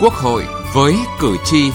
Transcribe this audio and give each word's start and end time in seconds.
Quốc 0.00 0.12
hội 0.12 0.44
với 0.74 0.94
cử 1.20 1.36
tri. 1.44 1.70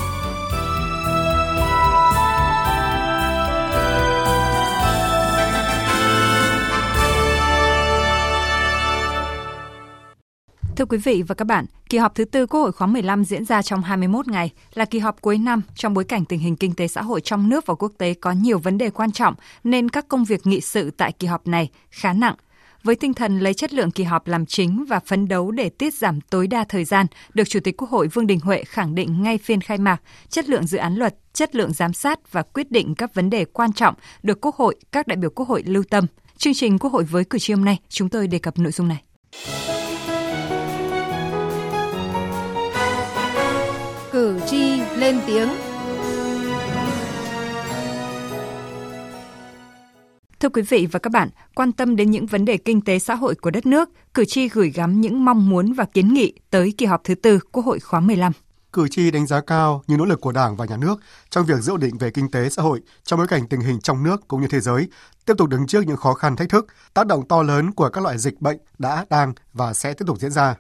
Thưa 10.76 10.86
quý 10.86 10.98
vị 10.98 11.24
và 11.28 11.36
các 11.36 11.46
bạn, 11.46 11.66
kỳ 11.90 11.98
họp 11.98 12.16
thứ 12.16 12.26
tư 12.26 12.48
Quốc 12.48 12.62
hội 12.62 12.72
khóa 12.72 12.88
15 12.88 13.24
diễn 13.24 13.46
ra 13.46 13.62
trong 13.62 13.82
21 13.82 14.28
ngày, 14.28 14.52
là 14.74 14.86
kỳ 14.86 15.00
họp 15.00 15.22
cuối 15.22 15.38
năm 15.38 15.62
trong 15.76 15.94
bối 15.94 16.04
cảnh 16.04 16.26
tình 16.26 16.40
hình 16.40 16.56
kinh 16.56 16.74
tế 16.74 16.88
xã 16.88 17.02
hội 17.02 17.22
trong 17.22 17.50
nước 17.50 17.66
và 17.66 17.76
quốc 17.76 17.92
tế 17.98 18.14
có 18.14 18.32
nhiều 18.32 18.60
vấn 18.60 18.78
đề 18.78 18.90
quan 18.90 19.12
trọng 19.12 19.36
nên 19.64 19.90
các 19.90 20.08
công 20.08 20.24
việc 20.24 20.48
nghị 20.48 20.62
sự 20.62 20.92
tại 20.92 21.12
kỳ 21.12 21.28
họp 21.28 21.48
này 21.48 21.70
khá 21.90 22.14
nặng– 22.14 22.36
với 22.84 22.96
tinh 22.96 23.14
thần 23.14 23.40
lấy 23.40 23.54
chất 23.54 23.74
lượng 23.74 23.92
kỳ 23.92 24.04
họp 24.04 24.28
làm 24.28 24.46
chính 24.46 24.86
và 24.88 25.00
phấn 25.00 25.28
đấu 25.28 25.52
để 25.52 25.70
tiết 25.70 25.94
giảm 25.94 26.22
tối 26.22 26.48
đa 26.48 26.64
thời 26.64 26.86
gian, 26.86 27.06
được 27.34 27.50
Chủ 27.50 27.60
tịch 27.60 27.78
Quốc 27.78 27.90
hội 27.90 28.08
Vương 28.08 28.28
Đình 28.28 28.40
Huệ 28.40 28.64
khẳng 28.64 28.96
định 28.96 29.24
ngay 29.24 29.38
phiên 29.38 29.62
khai 29.62 29.78
mạc, 29.78 30.02
chất 30.30 30.50
lượng 30.50 30.68
dự 30.68 30.78
án 30.78 30.96
luật, 30.96 31.16
chất 31.34 31.56
lượng 31.56 31.74
giám 31.74 31.94
sát 31.94 32.32
và 32.32 32.42
quyết 32.42 32.72
định 32.72 32.96
các 32.96 33.14
vấn 33.14 33.30
đề 33.30 33.46
quan 33.46 33.74
trọng 33.74 33.96
được 34.24 34.42
Quốc 34.42 34.56
hội, 34.56 34.76
các 34.92 35.08
đại 35.08 35.18
biểu 35.18 35.30
Quốc 35.30 35.48
hội 35.48 35.64
lưu 35.66 35.84
tâm. 35.90 36.06
Chương 36.38 36.54
trình 36.54 36.80
Quốc 36.80 36.94
hội 36.94 37.04
với 37.04 37.24
cử 37.26 37.40
tri 37.40 37.54
hôm 37.54 37.66
nay, 37.66 37.80
chúng 37.90 38.10
tôi 38.10 38.28
đề 38.28 38.40
cập 38.40 38.60
nội 38.60 38.72
dung 38.72 38.88
này. 38.88 39.04
Cử 44.12 44.40
tri 44.48 44.82
lên 44.96 45.20
tiếng 45.28 45.50
Thưa 50.44 50.50
quý 50.50 50.62
vị 50.62 50.88
và 50.92 51.00
các 51.00 51.10
bạn, 51.10 51.30
quan 51.56 51.72
tâm 51.72 51.96
đến 51.96 52.12
những 52.12 52.26
vấn 52.26 52.46
đề 52.46 52.58
kinh 52.58 52.82
tế 52.82 53.00
xã 53.00 53.16
hội 53.16 53.36
của 53.36 53.52
đất 53.52 53.66
nước, 53.66 53.90
cử 54.14 54.26
tri 54.26 54.50
gửi 54.50 54.70
gắm 54.70 55.02
những 55.02 55.26
mong 55.26 55.50
muốn 55.50 55.74
và 55.74 55.86
kiến 55.86 56.14
nghị 56.14 56.34
tới 56.50 56.74
kỳ 56.78 56.86
họp 56.86 57.04
thứ 57.04 57.16
tư 57.16 57.40
Quốc 57.52 57.66
hội 57.66 57.80
khóa 57.80 58.00
15. 58.00 58.32
Cử 58.74 58.88
tri 58.88 59.12
đánh 59.12 59.28
giá 59.28 59.42
cao 59.42 59.84
những 59.88 59.98
nỗ 59.98 60.06
lực 60.06 60.22
của 60.22 60.32
Đảng 60.32 60.56
và 60.56 60.66
Nhà 60.66 60.78
nước 60.78 61.00
trong 61.30 61.46
việc 61.46 61.62
giữ 61.62 61.78
định 61.78 61.98
về 61.98 62.12
kinh 62.12 62.32
tế 62.32 62.50
xã 62.50 62.62
hội 62.62 62.82
trong 63.04 63.18
bối 63.18 63.28
cảnh 63.28 63.48
tình 63.48 63.62
hình 63.62 63.82
trong 63.82 64.04
nước 64.04 64.28
cũng 64.28 64.42
như 64.42 64.48
thế 64.48 64.60
giới 64.60 64.88
tiếp 65.26 65.34
tục 65.38 65.50
đứng 65.50 65.68
trước 65.68 65.88
những 65.88 65.98
khó 65.98 66.14
khăn 66.14 66.36
thách 66.36 66.50
thức, 66.50 66.68
tác 66.94 67.08
động 67.08 67.28
to 67.28 67.44
lớn 67.44 67.72
của 67.72 67.90
các 67.90 68.04
loại 68.04 68.18
dịch 68.18 68.42
bệnh 68.42 68.58
đã, 68.78 69.06
đang 69.10 69.34
và 69.54 69.74
sẽ 69.74 69.94
tiếp 69.94 70.06
tục 70.08 70.20
diễn 70.20 70.32
ra. 70.32 70.56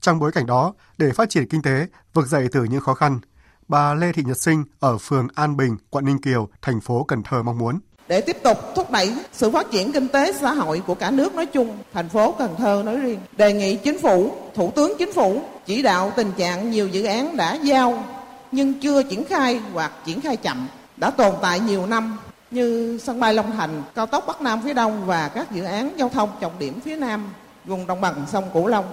Trong 0.00 0.18
bối 0.18 0.32
cảnh 0.32 0.46
đó, 0.46 0.74
để 0.98 1.10
phát 1.10 1.30
triển 1.30 1.48
kinh 1.48 1.62
tế, 1.62 1.86
vực 2.12 2.26
dậy 2.26 2.48
từ 2.52 2.64
những 2.64 2.80
khó 2.80 2.94
khăn, 2.94 3.20
bà 3.68 3.94
Lê 3.94 4.12
Thị 4.12 4.22
Nhật 4.26 4.38
Sinh 4.40 4.64
ở 4.80 4.98
phường 4.98 5.28
An 5.34 5.56
Bình, 5.56 5.76
quận 5.90 6.04
Ninh 6.04 6.18
Kiều, 6.18 6.48
thành 6.62 6.80
phố 6.80 7.04
Cần 7.04 7.22
Thơ 7.22 7.42
mong 7.42 7.58
muốn 7.58 7.80
để 8.08 8.20
tiếp 8.20 8.36
tục 8.42 8.58
thúc 8.74 8.90
đẩy 8.90 9.12
sự 9.32 9.50
phát 9.50 9.70
triển 9.70 9.92
kinh 9.92 10.08
tế 10.08 10.32
xã 10.32 10.52
hội 10.52 10.82
của 10.86 10.94
cả 10.94 11.10
nước 11.10 11.34
nói 11.34 11.46
chung, 11.46 11.78
thành 11.92 12.08
phố 12.08 12.32
Cần 12.32 12.54
Thơ 12.58 12.82
nói 12.84 12.96
riêng. 12.96 13.18
Đề 13.36 13.52
nghị 13.52 13.76
chính 13.76 13.98
phủ, 13.98 14.32
thủ 14.54 14.70
tướng 14.70 14.98
chính 14.98 15.12
phủ 15.12 15.40
chỉ 15.66 15.82
đạo 15.82 16.12
tình 16.16 16.32
trạng 16.36 16.70
nhiều 16.70 16.88
dự 16.88 17.04
án 17.04 17.36
đã 17.36 17.54
giao 17.54 18.04
nhưng 18.52 18.74
chưa 18.74 19.02
triển 19.02 19.24
khai 19.24 19.60
hoặc 19.72 19.92
triển 20.06 20.20
khai 20.20 20.36
chậm 20.36 20.66
đã 20.96 21.10
tồn 21.10 21.34
tại 21.42 21.60
nhiều 21.60 21.86
năm 21.86 22.18
như 22.50 22.98
sân 23.02 23.20
bay 23.20 23.34
Long 23.34 23.56
Thành, 23.56 23.82
cao 23.94 24.06
tốc 24.06 24.24
Bắc 24.26 24.42
Nam 24.42 24.60
phía 24.64 24.74
Đông 24.74 25.06
và 25.06 25.28
các 25.28 25.52
dự 25.52 25.64
án 25.64 25.90
giao 25.96 26.08
thông 26.08 26.30
trọng 26.40 26.52
điểm 26.58 26.80
phía 26.80 26.96
Nam, 26.96 27.30
vùng 27.64 27.86
đồng 27.86 28.00
bằng 28.00 28.26
sông 28.32 28.44
Cửu 28.54 28.66
Long, 28.66 28.84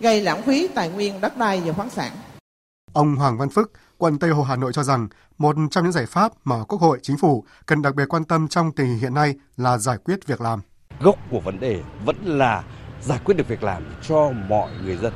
gây 0.00 0.20
lãng 0.20 0.42
phí 0.42 0.68
tài 0.68 0.88
nguyên 0.88 1.20
đất 1.20 1.36
đai 1.36 1.60
và 1.64 1.72
khoáng 1.72 1.90
sản. 1.90 2.10
Ông 2.94 3.16
Hoàng 3.16 3.38
Văn 3.38 3.48
Phức, 3.48 3.72
quận 3.98 4.18
Tây 4.18 4.30
Hồ 4.30 4.42
Hà 4.42 4.56
Nội 4.56 4.72
cho 4.72 4.82
rằng 4.82 5.08
một 5.38 5.56
trong 5.70 5.84
những 5.84 5.92
giải 5.92 6.06
pháp 6.06 6.32
mà 6.44 6.56
Quốc 6.68 6.80
hội, 6.80 6.98
Chính 7.02 7.16
phủ 7.18 7.44
cần 7.66 7.82
đặc 7.82 7.94
biệt 7.94 8.04
quan 8.08 8.24
tâm 8.24 8.48
trong 8.48 8.72
tình 8.72 8.86
hình 8.86 8.98
hiện 8.98 9.14
nay 9.14 9.34
là 9.56 9.78
giải 9.78 9.96
quyết 10.04 10.26
việc 10.26 10.40
làm. 10.40 10.60
Gốc 11.00 11.16
của 11.30 11.40
vấn 11.40 11.60
đề 11.60 11.82
vẫn 12.04 12.16
là 12.24 12.64
giải 13.02 13.18
quyết 13.24 13.36
được 13.36 13.48
việc 13.48 13.62
làm 13.62 13.82
cho 14.02 14.30
mọi 14.48 14.70
người 14.84 14.96
dân 14.96 15.12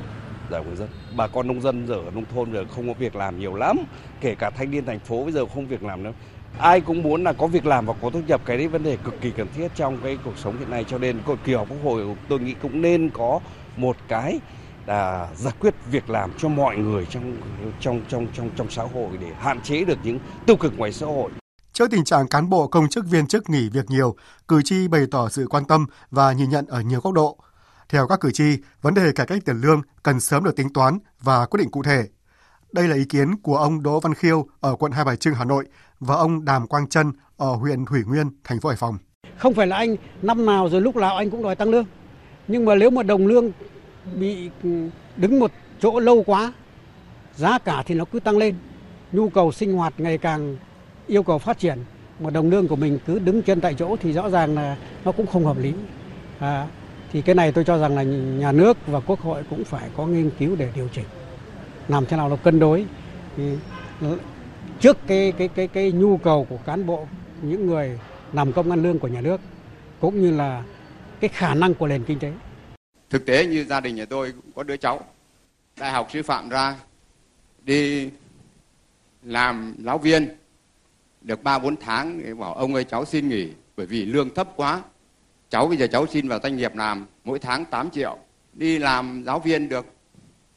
giải 0.51 0.65
người 0.65 0.77
dân. 0.77 0.89
Bà 1.17 1.27
con 1.27 1.48
nông 1.48 1.61
dân 1.61 1.86
giờ 1.89 1.95
ở 1.95 2.11
nông 2.11 2.25
thôn 2.35 2.52
giờ 2.52 2.64
không 2.75 2.89
có 2.89 2.95
việc 2.98 3.17
làm 3.17 3.39
nhiều 3.39 3.55
lắm, 3.55 3.77
kể 4.20 4.35
cả 4.35 4.51
thanh 4.51 4.70
niên 4.70 4.86
thành 4.86 5.01
phố 5.01 5.25
bây 5.25 5.33
giờ 5.33 5.47
không 5.55 5.67
việc 5.67 5.83
làm 5.83 6.02
nữa. 6.02 6.13
Ai 6.58 6.81
cũng 6.81 7.02
muốn 7.02 7.25
là 7.25 7.33
có 7.33 7.47
việc 7.47 7.67
làm 7.67 7.86
và 7.86 7.95
có 8.02 8.11
thu 8.11 8.20
nhập 8.27 8.41
cái 8.45 8.57
đấy 8.58 8.69
vấn 8.69 8.83
đề 8.83 8.97
cực 9.05 9.20
kỳ 9.20 9.31
cần 9.31 9.47
thiết 9.57 9.69
trong 9.75 9.98
cái 10.02 10.19
cuộc 10.25 10.39
sống 10.39 10.58
hiện 10.58 10.70
nay 10.70 10.85
cho 10.89 10.98
nên 10.98 11.20
kỳ 11.45 11.55
họp 11.55 11.69
quốc 11.69 11.79
hội 11.85 12.17
tôi 12.29 12.41
nghĩ 12.41 12.55
cũng 12.63 12.83
nên 12.83 13.11
có 13.11 13.41
một 13.77 13.97
cái 14.08 14.41
là 14.89 15.29
giải 15.37 15.55
quyết 15.61 15.75
việc 15.91 16.11
làm 16.11 16.31
cho 16.39 16.49
mọi 16.49 16.77
người 16.77 17.07
trong 17.11 17.37
trong 17.81 18.01
trong 18.09 18.27
trong 18.33 18.51
trong 18.57 18.71
xã 18.71 18.83
hội 18.83 19.17
để 19.21 19.27
hạn 19.39 19.61
chế 19.61 19.85
được 19.85 19.99
những 20.03 20.19
tiêu 20.47 20.57
cực 20.57 20.73
ngoài 20.79 20.93
xã 20.93 21.07
hội. 21.07 21.31
Trước 21.73 21.91
tình 21.91 22.05
trạng 22.05 22.29
cán 22.29 22.51
bộ 22.51 22.67
công 22.69 22.89
chức 22.89 23.07
viên 23.07 23.27
chức 23.27 23.51
nghỉ 23.51 23.69
việc 23.69 23.91
nhiều, 23.91 24.17
cử 24.49 24.63
tri 24.65 24.89
bày 24.89 25.07
tỏ 25.11 25.29
sự 25.29 25.47
quan 25.51 25.65
tâm 25.65 25.87
và 26.11 26.33
nhìn 26.33 26.51
nhận 26.51 26.67
ở 26.67 26.81
nhiều 26.81 27.01
góc 27.01 27.15
độ. 27.15 27.39
Theo 27.89 28.07
các 28.07 28.21
cử 28.21 28.31
tri, 28.31 28.45
vấn 28.83 28.95
đề 28.95 29.13
cải 29.13 29.27
cách 29.27 29.43
tiền 29.45 29.61
lương 29.61 29.83
cần 30.03 30.21
sớm 30.21 30.45
được 30.45 30.57
tính 30.57 30.73
toán 30.73 30.99
và 31.20 31.47
quyết 31.47 31.59
định 31.59 31.70
cụ 31.70 31.83
thể. 31.83 32.05
Đây 32.73 32.89
là 32.89 32.97
ý 32.97 33.05
kiến 33.05 33.37
của 33.43 33.57
ông 33.57 33.83
Đỗ 33.83 34.01
Văn 34.01 34.15
Khiêu 34.15 34.47
ở 34.61 34.77
quận 34.77 34.93
Hai 34.93 35.05
Bà 35.05 35.17
Trưng, 35.17 35.35
Hà 35.35 35.45
Nội 35.45 35.65
và 36.01 36.15
ông 36.15 36.45
Đàm 36.45 36.67
Quang 36.67 36.89
Trân 36.89 37.13
ở 37.37 37.55
huyện 37.55 37.85
Thủy 37.85 38.03
Nguyên, 38.07 38.31
thành 38.45 38.61
phố 38.61 38.69
Hải 38.69 38.77
Phòng. 38.77 38.99
Không 39.39 39.55
phải 39.55 39.67
là 39.67 39.77
anh 39.77 39.97
năm 40.23 40.47
nào 40.47 40.69
rồi 40.69 40.81
lúc 40.81 40.97
nào 40.97 41.17
anh 41.17 41.31
cũng 41.31 41.43
đòi 41.43 41.57
tăng 41.57 41.70
lương. 41.70 41.85
Nhưng 42.49 42.65
mà 42.65 42.75
nếu 42.75 42.91
mà 42.91 43.03
đồng 43.03 43.27
lương 43.27 43.51
bị 44.14 44.51
ừ, 44.63 44.89
đứng 45.17 45.39
một 45.39 45.51
chỗ 45.80 46.01
lâu 46.01 46.23
quá, 46.27 46.52
giá 47.36 47.58
cả 47.58 47.83
thì 47.86 47.95
nó 47.95 48.05
cứ 48.05 48.20
tăng 48.20 48.39
lên, 48.39 48.55
nhu 49.13 49.29
cầu 49.29 49.52
sinh 49.52 49.73
hoạt 49.73 49.95
ngày 49.98 50.19
càng 50.19 50.57
yêu 51.07 51.23
cầu 51.23 51.39
phát 51.39 51.58
triển, 51.58 51.79
mà 52.20 52.30
đồng 52.30 52.51
lương 52.51 52.69
của 52.69 52.77
mình 52.77 52.98
cứ 53.07 53.19
đứng 53.19 53.42
chân 53.42 53.61
tại 53.61 53.74
chỗ 53.74 53.96
thì 54.01 54.13
rõ 54.13 54.30
ràng 54.30 54.55
là 54.55 54.77
nó 55.05 55.13
cũng 55.13 55.27
không 55.27 55.45
hợp 55.45 55.58
lý. 55.58 55.73
À, 56.39 56.67
thì 57.13 57.23
cái 57.23 57.35
này 57.35 57.52
tôi 57.52 57.64
cho 57.64 57.79
rằng 57.79 57.95
là 57.95 58.02
nhà 58.39 58.52
nước 58.52 58.77
và 58.86 59.01
quốc 59.01 59.20
hội 59.20 59.42
cũng 59.51 59.64
phải 59.64 59.89
có 59.96 60.07
nghiên 60.07 60.30
cứu 60.39 60.57
để 60.57 60.70
điều 60.75 60.89
chỉnh, 60.89 61.05
làm 61.89 62.07
thế 62.07 62.17
nào 62.17 62.29
nó 62.29 62.36
cân 62.36 62.58
đối. 62.58 62.85
Thì 63.36 63.52
trước 64.80 64.98
cái 65.07 65.33
cái 65.33 65.48
cái 65.48 65.69
cái 65.69 65.92
nhu 65.92 66.17
cầu 66.17 66.46
của 66.51 66.57
cán 66.57 66.86
bộ 66.86 67.07
những 67.42 67.67
người 67.67 67.98
làm 68.33 68.52
công 68.52 68.70
ăn 68.70 68.83
lương 68.83 68.98
của 68.98 69.08
nhà 69.08 69.20
nước 69.20 69.40
cũng 70.01 70.20
như 70.20 70.36
là 70.36 70.63
cái 71.20 71.29
khả 71.29 71.55
năng 71.55 71.75
của 71.75 71.86
nền 71.86 72.05
kinh 72.05 72.19
tế 72.19 72.33
thực 73.11 73.27
tế 73.27 73.46
như 73.46 73.64
gia 73.64 73.80
đình 73.80 73.96
nhà 73.96 74.05
tôi 74.05 74.33
cũng 74.33 74.52
có 74.55 74.63
đứa 74.63 74.77
cháu, 74.77 75.01
đại 75.77 75.92
học 75.92 76.08
sư 76.13 76.23
phạm 76.23 76.48
ra, 76.48 76.77
đi 77.64 78.11
làm 79.23 79.74
giáo 79.85 79.98
viên, 79.98 80.29
được 81.20 81.42
ba 81.42 81.58
bốn 81.58 81.77
tháng 81.77 82.20
thì 82.24 82.35
bảo, 82.35 82.55
ông 82.55 82.74
ơi, 82.74 82.85
cháu 82.85 83.05
xin 83.05 83.29
nghỉ, 83.29 83.48
bởi 83.77 83.86
vì 83.86 84.05
lương 84.05 84.35
thấp 84.35 84.48
quá. 84.57 84.83
Cháu 85.51 85.67
bây 85.67 85.77
giờ 85.77 85.86
cháu 85.92 86.07
xin 86.07 86.29
vào 86.29 86.39
doanh 86.42 86.57
nghiệp 86.57 86.77
làm, 86.77 87.07
mỗi 87.24 87.39
tháng 87.39 87.64
8 87.64 87.91
triệu. 87.91 88.19
Đi 88.52 88.79
làm 88.79 89.23
giáo 89.27 89.39
viên 89.39 89.69
được 89.69 89.86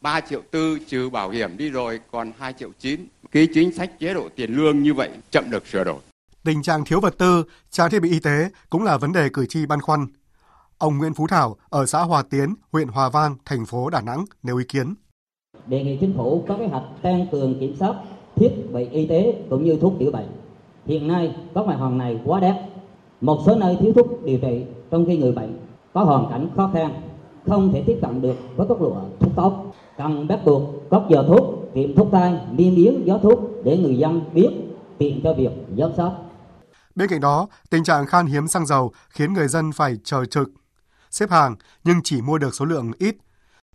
3 0.02 0.22
triệu 0.22 0.42
tư, 0.52 0.80
trừ 0.88 1.10
bảo 1.10 1.30
hiểm 1.30 1.58
đi 1.58 1.70
rồi 1.70 2.00
còn 2.12 2.32
2 2.38 2.54
triệu 2.54 2.72
chín. 2.80 3.08
Cái 3.32 3.48
chính 3.54 3.74
sách 3.74 4.00
chế 4.00 4.14
độ 4.14 4.30
tiền 4.36 4.54
lương 4.54 4.84
như 4.84 4.94
vậy 4.94 5.10
chậm 5.32 5.50
được 5.50 5.68
sửa 5.68 5.84
đổi. 5.84 6.00
Tình 6.44 6.64
trạng 6.64 6.86
thiếu 6.86 7.00
vật 7.00 7.18
tư, 7.18 7.44
trang 7.70 7.90
thiết 7.90 8.00
bị 8.00 8.12
y 8.12 8.20
tế 8.20 8.50
cũng 8.70 8.84
là 8.84 8.98
vấn 8.98 9.14
đề 9.14 9.30
cử 9.34 9.46
tri 9.46 9.66
băn 9.66 9.82
khoăn. 9.82 10.08
Ông 10.82 10.98
Nguyễn 10.98 11.14
Phú 11.14 11.28
Thảo 11.28 11.56
ở 11.70 11.86
xã 11.86 12.02
Hòa 12.02 12.24
Tiến, 12.30 12.56
huyện 12.72 12.88
Hòa 12.88 13.10
Vang, 13.10 13.36
thành 13.46 13.66
phố 13.66 13.90
Đà 13.90 14.02
Nẵng 14.02 14.26
nêu 14.44 14.58
ý 14.58 14.66
kiến. 14.68 14.94
Đề 15.68 15.84
nghị 15.84 15.98
chính 16.02 16.14
phủ 16.18 16.44
có 16.48 16.58
kế 16.58 16.68
hoạch 16.68 16.84
tăng 17.02 17.28
cường 17.32 17.60
kiểm 17.60 17.76
soát 17.76 17.96
thiết 18.36 18.52
bị 18.74 18.86
y 18.86 19.08
tế 19.08 19.44
cũng 19.50 19.64
như 19.64 19.78
thuốc 19.82 19.94
chữa 20.00 20.12
bệnh. 20.12 20.28
Hiện 20.86 21.08
nay 21.08 21.36
các 21.56 21.66
mặt 21.66 21.78
hàng 21.80 21.98
này 21.98 22.20
quá 22.26 22.40
đắt. 22.40 22.56
Một 23.22 23.40
số 23.46 23.56
nơi 23.56 23.78
thiếu 23.80 23.94
thuốc 23.94 24.26
điều 24.26 24.38
trị 24.38 24.66
trong 24.92 25.06
khi 25.06 25.18
người 25.18 25.32
bệnh 25.32 25.60
có 25.94 26.04
hoàn 26.04 26.30
cảnh 26.30 26.50
khó 26.56 26.70
khăn, 26.74 27.02
không 27.48 27.74
thể 27.74 27.84
tiếp 27.88 28.00
cận 28.02 28.22
được 28.22 28.36
với 28.56 28.68
thuốc 28.68 28.82
lụa, 28.82 29.02
thuốc 29.20 29.32
tốt. 29.36 29.74
Cần 29.98 30.28
bắt 30.28 30.40
buộc 30.46 30.62
các 30.92 31.02
giờ 31.10 31.24
thuốc, 31.28 31.70
tiệm 31.74 31.96
thuốc 31.96 32.08
tay, 32.12 32.40
niêm 32.52 32.76
yết 32.76 32.94
giá 33.06 33.18
thuốc 33.24 33.40
để 33.64 33.78
người 33.78 33.98
dân 33.98 34.22
biết 34.34 34.50
tiện 34.98 35.22
cho 35.24 35.34
việc 35.34 35.52
giám 35.78 35.92
sát. 35.98 36.12
Bên 36.96 37.10
cạnh 37.10 37.20
đó, 37.20 37.48
tình 37.70 37.84
trạng 37.84 38.06
khan 38.06 38.26
hiếm 38.26 38.48
xăng 38.48 38.66
dầu 38.66 38.92
khiến 39.10 39.34
người 39.34 39.48
dân 39.48 39.72
phải 39.72 39.98
chờ 40.04 40.26
trực 40.26 40.50
xếp 41.12 41.32
hàng 41.32 41.56
nhưng 41.84 42.02
chỉ 42.04 42.22
mua 42.22 42.38
được 42.38 42.56
số 42.56 42.66
lượng 42.66 42.92
ít. 43.00 43.16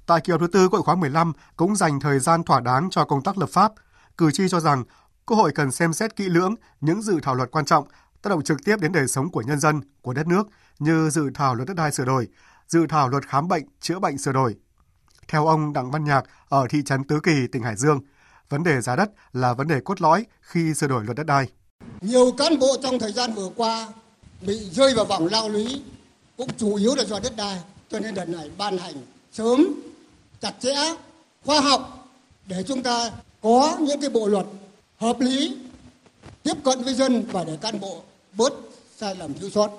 Tại 0.06 0.20
kỳ 0.20 0.30
họp 0.30 0.40
thứ 0.40 0.46
tư 0.46 0.68
Quốc 0.68 0.78
hội 0.78 0.82
khóa 0.82 0.94
15 0.94 1.32
cũng 1.56 1.76
dành 1.76 2.00
thời 2.00 2.18
gian 2.18 2.42
thỏa 2.42 2.60
đáng 2.60 2.88
cho 2.90 3.04
công 3.04 3.22
tác 3.22 3.38
lập 3.38 3.48
pháp. 3.52 3.72
Cử 4.16 4.30
tri 4.32 4.48
cho 4.48 4.60
rằng 4.60 4.84
Quốc 5.26 5.36
hội 5.36 5.52
cần 5.54 5.70
xem 5.70 5.92
xét 5.92 6.16
kỹ 6.16 6.28
lưỡng 6.28 6.54
những 6.80 7.02
dự 7.02 7.20
thảo 7.22 7.34
luật 7.34 7.50
quan 7.50 7.64
trọng 7.64 7.88
tác 8.22 8.30
động 8.30 8.44
trực 8.44 8.64
tiếp 8.64 8.76
đến 8.80 8.92
đời 8.92 9.06
sống 9.06 9.30
của 9.30 9.42
nhân 9.42 9.60
dân, 9.60 9.80
của 10.02 10.12
đất 10.12 10.26
nước 10.26 10.48
như 10.78 11.10
dự 11.10 11.30
thảo 11.34 11.54
luật 11.54 11.68
đất 11.68 11.74
đai 11.74 11.92
sửa 11.92 12.04
đổi, 12.04 12.28
dự 12.68 12.86
thảo 12.88 13.08
luật 13.08 13.26
khám 13.28 13.48
bệnh, 13.48 13.64
chữa 13.80 13.98
bệnh 13.98 14.18
sửa 14.18 14.32
đổi. 14.32 14.54
Theo 15.28 15.46
ông 15.46 15.72
Đặng 15.72 15.90
Văn 15.90 16.04
Nhạc 16.04 16.22
ở 16.48 16.66
thị 16.70 16.82
trấn 16.84 17.04
Tứ 17.04 17.20
Kỳ, 17.20 17.46
tỉnh 17.52 17.62
Hải 17.62 17.76
Dương, 17.76 18.00
vấn 18.48 18.62
đề 18.62 18.80
giá 18.80 18.96
đất 18.96 19.10
là 19.32 19.54
vấn 19.54 19.68
đề 19.68 19.80
cốt 19.80 20.00
lõi 20.00 20.26
khi 20.40 20.74
sửa 20.74 20.86
đổi 20.86 21.04
luật 21.04 21.16
đất 21.16 21.26
đai. 21.26 21.48
Nhiều 22.00 22.32
cán 22.38 22.58
bộ 22.58 22.76
trong 22.82 22.98
thời 22.98 23.12
gian 23.12 23.34
vừa 23.34 23.50
qua 23.56 23.88
bị 24.40 24.70
rơi 24.70 24.94
vào 24.94 25.04
vòng 25.04 25.26
lao 25.30 25.48
lý 25.48 25.82
cũng 26.36 26.48
chủ 26.56 26.74
yếu 26.74 26.94
là 26.94 27.04
do 27.04 27.20
đất 27.20 27.36
đai 27.36 27.58
cho 27.90 28.00
nên 28.00 28.14
đợt 28.14 28.28
này 28.28 28.50
ban 28.58 28.78
hành 28.78 28.94
sớm 29.32 29.66
chặt 30.40 30.52
chẽ 30.60 30.74
khoa 31.44 31.60
học 31.60 32.08
để 32.46 32.62
chúng 32.68 32.82
ta 32.82 33.10
có 33.42 33.78
những 33.80 34.00
cái 34.00 34.10
bộ 34.10 34.26
luật 34.26 34.46
hợp 34.98 35.20
lý 35.20 35.56
tiếp 36.42 36.54
cận 36.64 36.82
với 36.84 36.94
dân 36.94 37.26
và 37.32 37.44
để 37.44 37.58
cán 37.60 37.80
bộ 37.80 38.02
bớt 38.32 38.52
sai 38.96 39.14
lầm 39.14 39.34
thiếu 39.34 39.50
sót. 39.50 39.70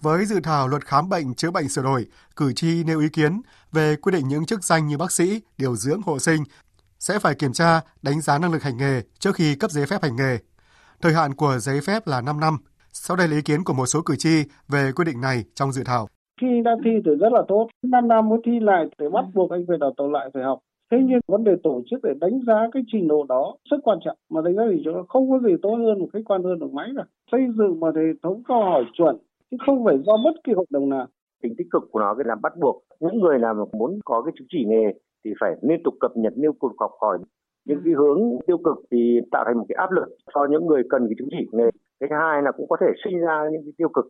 Với 0.00 0.26
dự 0.26 0.40
thảo 0.40 0.68
luật 0.68 0.86
khám 0.86 1.08
bệnh 1.08 1.34
chữa 1.34 1.50
bệnh 1.50 1.68
sửa 1.68 1.82
đổi, 1.82 2.06
cử 2.36 2.52
tri 2.52 2.84
nêu 2.84 3.00
ý 3.00 3.08
kiến 3.08 3.40
về 3.72 3.96
quy 3.96 4.12
định 4.12 4.28
những 4.28 4.46
chức 4.46 4.64
danh 4.64 4.86
như 4.86 4.96
bác 4.96 5.12
sĩ, 5.12 5.40
điều 5.58 5.76
dưỡng 5.76 6.02
hộ 6.02 6.18
sinh 6.18 6.44
sẽ 6.98 7.18
phải 7.18 7.34
kiểm 7.34 7.52
tra, 7.52 7.80
đánh 8.02 8.20
giá 8.20 8.38
năng 8.38 8.52
lực 8.52 8.62
hành 8.62 8.76
nghề 8.76 9.02
trước 9.18 9.36
khi 9.36 9.54
cấp 9.54 9.70
giấy 9.70 9.86
phép 9.86 10.02
hành 10.02 10.16
nghề. 10.16 10.38
Thời 11.00 11.14
hạn 11.14 11.34
của 11.34 11.58
giấy 11.58 11.80
phép 11.80 12.06
là 12.06 12.20
5 12.20 12.40
năm. 12.40 12.58
Sau 13.04 13.16
đây 13.16 13.28
là 13.28 13.34
ý 13.36 13.42
kiến 13.48 13.60
của 13.64 13.72
một 13.80 13.86
số 13.86 13.98
cử 14.06 14.14
tri 14.16 14.34
về 14.72 14.82
quy 14.96 15.04
định 15.04 15.20
này 15.20 15.38
trong 15.54 15.72
dự 15.72 15.82
thảo. 15.86 16.06
Khi 16.40 16.62
đã 16.64 16.76
thi 16.84 16.90
thì 17.04 17.10
rất 17.20 17.32
là 17.32 17.42
tốt. 17.48 17.66
5 17.82 18.08
năm 18.08 18.28
mới 18.28 18.38
thi 18.44 18.60
lại 18.60 18.84
thì 18.98 19.06
bắt 19.12 19.24
buộc 19.34 19.50
anh 19.50 19.64
phải 19.68 19.78
đào 19.80 19.92
tạo 19.96 20.10
lại 20.10 20.30
phải 20.34 20.42
học. 20.42 20.58
Thế 20.90 20.98
nhưng 21.08 21.20
vấn 21.26 21.44
đề 21.44 21.52
tổ 21.62 21.82
chức 21.90 22.00
để 22.02 22.10
đánh 22.20 22.40
giá 22.46 22.68
cái 22.72 22.82
trình 22.92 23.08
độ 23.08 23.26
đó 23.28 23.56
rất 23.70 23.76
quan 23.84 23.98
trọng. 24.04 24.16
Mà 24.30 24.40
đánh 24.44 24.54
giá 24.56 24.62
thì 24.70 24.82
chỗ 24.84 24.90
không 25.08 25.30
có 25.30 25.38
gì 25.38 25.54
tốt 25.62 25.76
hơn 25.76 25.98
một 25.98 26.08
khách 26.12 26.24
quan 26.24 26.44
hơn 26.44 26.58
được 26.58 26.72
máy 26.72 26.88
cả. 26.96 27.04
Xây 27.32 27.40
dựng 27.58 27.80
một 27.80 27.96
hệ 27.96 28.12
thống 28.22 28.42
câu 28.48 28.62
hỏi 28.62 28.84
chuẩn 28.92 29.16
chứ 29.50 29.56
không 29.66 29.84
phải 29.84 29.96
do 30.06 30.16
bất 30.24 30.34
kỳ 30.44 30.52
hợp 30.52 30.68
đồng 30.70 30.88
nào. 30.88 31.06
Tính 31.42 31.54
tích 31.58 31.66
cực 31.70 31.82
của 31.90 32.00
nó 32.00 32.14
là 32.24 32.34
bắt 32.34 32.52
buộc. 32.60 32.82
Những 33.00 33.18
người 33.20 33.38
nào 33.38 33.54
mà 33.54 33.64
muốn 33.78 33.98
có 34.04 34.22
cái 34.22 34.32
chứng 34.38 34.48
chỉ 34.50 34.64
nghề 34.66 34.86
thì 35.24 35.30
phải 35.40 35.50
liên 35.62 35.80
tục 35.84 35.94
cập 36.00 36.10
nhật 36.16 36.32
liên 36.36 36.50
tục 36.60 36.72
học 36.78 36.90
hỏi 37.00 37.18
những 37.66 37.80
cái 37.84 37.94
hướng 37.94 38.20
tiêu 38.46 38.58
cực 38.58 38.76
thì 38.90 39.20
tạo 39.30 39.44
thành 39.46 39.58
một 39.58 39.64
cái 39.68 39.76
áp 39.76 39.90
lực 39.90 40.04
cho 40.34 40.46
những 40.50 40.66
người 40.66 40.82
cần 40.90 41.06
cái 41.08 41.14
chứng 41.18 41.28
chỉ 41.30 41.46
nghề. 41.52 41.70
Cái 42.00 42.08
thứ 42.10 42.16
hai 42.16 42.42
là 42.42 42.52
cũng 42.56 42.68
có 42.68 42.76
thể 42.80 42.86
sinh 43.04 43.20
ra 43.20 43.34
những 43.52 43.62
cái 43.64 43.72
tiêu 43.78 43.88
cực. 43.88 44.04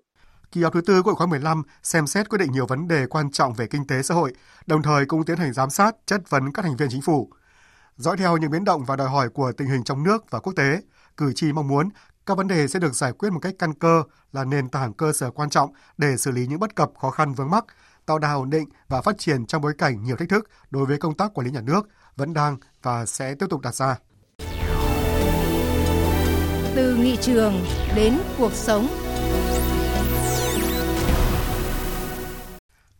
Kỳ 0.52 0.62
họp 0.62 0.72
thứ 0.72 0.80
tư 0.80 1.02
Quốc 1.02 1.06
hội 1.06 1.14
khóa 1.14 1.26
15 1.26 1.62
xem 1.82 2.06
xét 2.06 2.28
quyết 2.28 2.38
định 2.38 2.52
nhiều 2.52 2.66
vấn 2.66 2.88
đề 2.88 3.06
quan 3.06 3.30
trọng 3.30 3.54
về 3.54 3.66
kinh 3.66 3.86
tế 3.86 4.02
xã 4.02 4.14
hội, 4.14 4.32
đồng 4.66 4.82
thời 4.82 5.06
cũng 5.06 5.24
tiến 5.24 5.36
hành 5.36 5.52
giám 5.52 5.70
sát, 5.70 5.96
chất 6.06 6.30
vấn 6.30 6.52
các 6.52 6.62
thành 6.62 6.76
viên 6.76 6.88
chính 6.88 7.02
phủ. 7.02 7.30
Dõi 7.96 8.16
theo 8.16 8.36
những 8.36 8.50
biến 8.50 8.64
động 8.64 8.84
và 8.84 8.96
đòi 8.96 9.08
hỏi 9.08 9.28
của 9.28 9.52
tình 9.52 9.68
hình 9.68 9.84
trong 9.84 10.02
nước 10.02 10.30
và 10.30 10.40
quốc 10.40 10.52
tế, 10.56 10.80
cử 11.16 11.32
tri 11.34 11.52
mong 11.52 11.68
muốn 11.68 11.88
các 12.26 12.36
vấn 12.36 12.48
đề 12.48 12.68
sẽ 12.68 12.78
được 12.78 12.94
giải 12.94 13.12
quyết 13.12 13.30
một 13.30 13.38
cách 13.42 13.54
căn 13.58 13.74
cơ 13.74 14.02
là 14.32 14.44
nền 14.44 14.68
tảng 14.68 14.92
cơ 14.92 15.12
sở 15.12 15.30
quan 15.30 15.50
trọng 15.50 15.70
để 15.98 16.16
xử 16.16 16.30
lý 16.30 16.46
những 16.46 16.60
bất 16.60 16.74
cập 16.74 16.90
khó 16.98 17.10
khăn 17.10 17.32
vướng 17.32 17.50
mắc, 17.50 17.64
tạo 18.06 18.18
đà 18.18 18.32
ổn 18.32 18.50
định 18.50 18.68
và 18.88 19.02
phát 19.02 19.18
triển 19.18 19.46
trong 19.46 19.62
bối 19.62 19.72
cảnh 19.78 20.02
nhiều 20.02 20.16
thách 20.16 20.28
thức 20.28 20.50
đối 20.70 20.86
với 20.86 20.98
công 20.98 21.14
tác 21.14 21.34
quản 21.34 21.46
lý 21.46 21.52
nhà 21.52 21.60
nước 21.60 21.88
vẫn 22.16 22.34
đang 22.34 22.56
và 22.82 23.06
sẽ 23.06 23.34
tiếp 23.34 23.46
tục 23.50 23.60
đặt 23.60 23.74
ra. 23.74 23.96
Từ 26.76 26.96
nghị 26.96 27.16
trường 27.16 27.64
đến 27.94 28.18
cuộc 28.38 28.52
sống. 28.52 28.88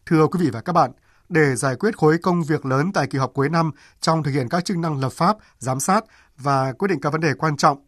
Thưa 0.07 0.27
quý 0.27 0.45
vị 0.45 0.51
và 0.51 0.61
các 0.61 0.73
bạn, 0.73 0.91
để 1.29 1.57
giải 1.57 1.77
quyết 1.77 1.97
khối 1.97 2.19
công 2.19 2.43
việc 2.43 2.67
lớn 2.67 2.93
tại 2.95 3.07
kỳ 3.07 3.19
họp 3.19 3.35
cuối 3.35 3.49
năm 3.49 3.71
trong 4.01 4.23
thực 4.23 4.31
hiện 4.31 4.49
các 4.49 4.65
chức 4.65 4.79
năng 4.79 5.01
lập 5.01 5.13
pháp, 5.13 5.37
giám 5.59 5.81
sát 5.81 6.05
và 6.37 6.73
quyết 6.73 6.89
định 6.89 7.01
các 7.01 7.13
vấn 7.13 7.21
đề 7.21 7.35
quan 7.35 7.57
trọng, 7.57 7.79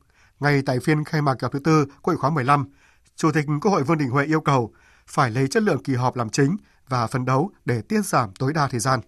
ngay 0.40 0.62
tại 0.66 0.78
phiên 0.80 1.04
khai 1.04 1.22
mạc 1.22 1.34
kỳ 1.34 1.44
họp 1.44 1.52
thứ 1.52 1.58
tư 1.58 1.84
Quốc 1.84 2.04
hội 2.04 2.16
khóa 2.16 2.30
15, 2.30 2.68
Chủ 3.16 3.32
tịch 3.32 3.46
Quốc 3.62 3.72
hội 3.72 3.84
Vương 3.84 3.98
Đình 3.98 4.10
Huệ 4.10 4.24
yêu 4.24 4.40
cầu 4.40 4.72
phải 5.06 5.30
lấy 5.30 5.48
chất 5.48 5.62
lượng 5.62 5.82
kỳ 5.82 5.94
họp 5.94 6.16
làm 6.16 6.30
chính 6.30 6.56
và 6.88 7.06
phấn 7.06 7.24
đấu 7.24 7.50
để 7.64 7.82
tiết 7.82 8.00
giảm 8.04 8.30
tối 8.38 8.52
đa 8.52 8.68
thời 8.68 8.80
gian. 8.80 9.00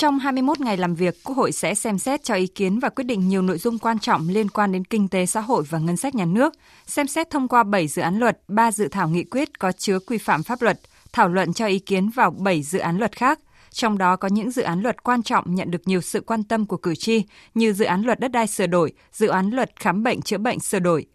Trong 0.00 0.18
21 0.18 0.60
ngày 0.60 0.76
làm 0.76 0.94
việc, 0.94 1.24
Quốc 1.24 1.36
hội 1.36 1.52
sẽ 1.52 1.74
xem 1.74 1.98
xét 1.98 2.24
cho 2.24 2.34
ý 2.34 2.46
kiến 2.46 2.78
và 2.78 2.88
quyết 2.88 3.04
định 3.04 3.28
nhiều 3.28 3.42
nội 3.42 3.58
dung 3.58 3.78
quan 3.78 3.98
trọng 3.98 4.28
liên 4.28 4.48
quan 4.50 4.72
đến 4.72 4.84
kinh 4.84 5.08
tế 5.08 5.26
xã 5.26 5.40
hội 5.40 5.64
và 5.70 5.78
ngân 5.78 5.96
sách 5.96 6.14
nhà 6.14 6.24
nước, 6.24 6.54
xem 6.86 7.06
xét 7.06 7.30
thông 7.30 7.48
qua 7.48 7.62
7 7.62 7.88
dự 7.88 8.02
án 8.02 8.18
luật, 8.18 8.38
3 8.48 8.72
dự 8.72 8.88
thảo 8.88 9.08
nghị 9.08 9.24
quyết 9.24 9.58
có 9.58 9.72
chứa 9.72 9.98
quy 9.98 10.18
phạm 10.18 10.42
pháp 10.42 10.62
luật, 10.62 10.80
thảo 11.12 11.28
luận 11.28 11.52
cho 11.52 11.66
ý 11.66 11.78
kiến 11.78 12.08
vào 12.08 12.30
7 12.30 12.62
dự 12.62 12.78
án 12.78 12.98
luật 12.98 13.16
khác. 13.16 13.38
Trong 13.70 13.98
đó 13.98 14.16
có 14.16 14.28
những 14.28 14.50
dự 14.50 14.62
án 14.62 14.80
luật 14.80 15.02
quan 15.02 15.22
trọng 15.22 15.54
nhận 15.54 15.70
được 15.70 15.82
nhiều 15.84 16.00
sự 16.00 16.20
quan 16.20 16.44
tâm 16.44 16.66
của 16.66 16.76
cử 16.76 16.94
tri 16.94 17.24
như 17.54 17.72
dự 17.72 17.84
án 17.84 18.02
luật 18.02 18.20
đất 18.20 18.30
đai 18.30 18.46
sửa 18.46 18.66
đổi, 18.66 18.92
dự 19.12 19.28
án 19.28 19.50
luật 19.50 19.70
khám 19.80 20.02
bệnh 20.02 20.22
chữa 20.22 20.38
bệnh 20.38 20.60
sửa 20.60 20.78
đổi, 20.78 21.06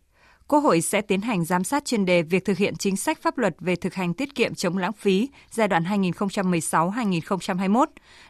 Quốc 0.47 0.59
hội 0.59 0.81
sẽ 0.81 1.01
tiến 1.01 1.21
hành 1.21 1.45
giám 1.45 1.63
sát 1.63 1.85
chuyên 1.85 2.05
đề 2.05 2.21
việc 2.21 2.45
thực 2.45 2.57
hiện 2.57 2.75
chính 2.75 2.95
sách 2.95 3.21
pháp 3.21 3.37
luật 3.37 3.55
về 3.59 3.75
thực 3.75 3.93
hành 3.93 4.13
tiết 4.13 4.35
kiệm 4.35 4.55
chống 4.55 4.77
lãng 4.77 4.93
phí 4.93 5.29
giai 5.51 5.67
đoạn 5.67 5.83
2016-2021. 5.83 7.85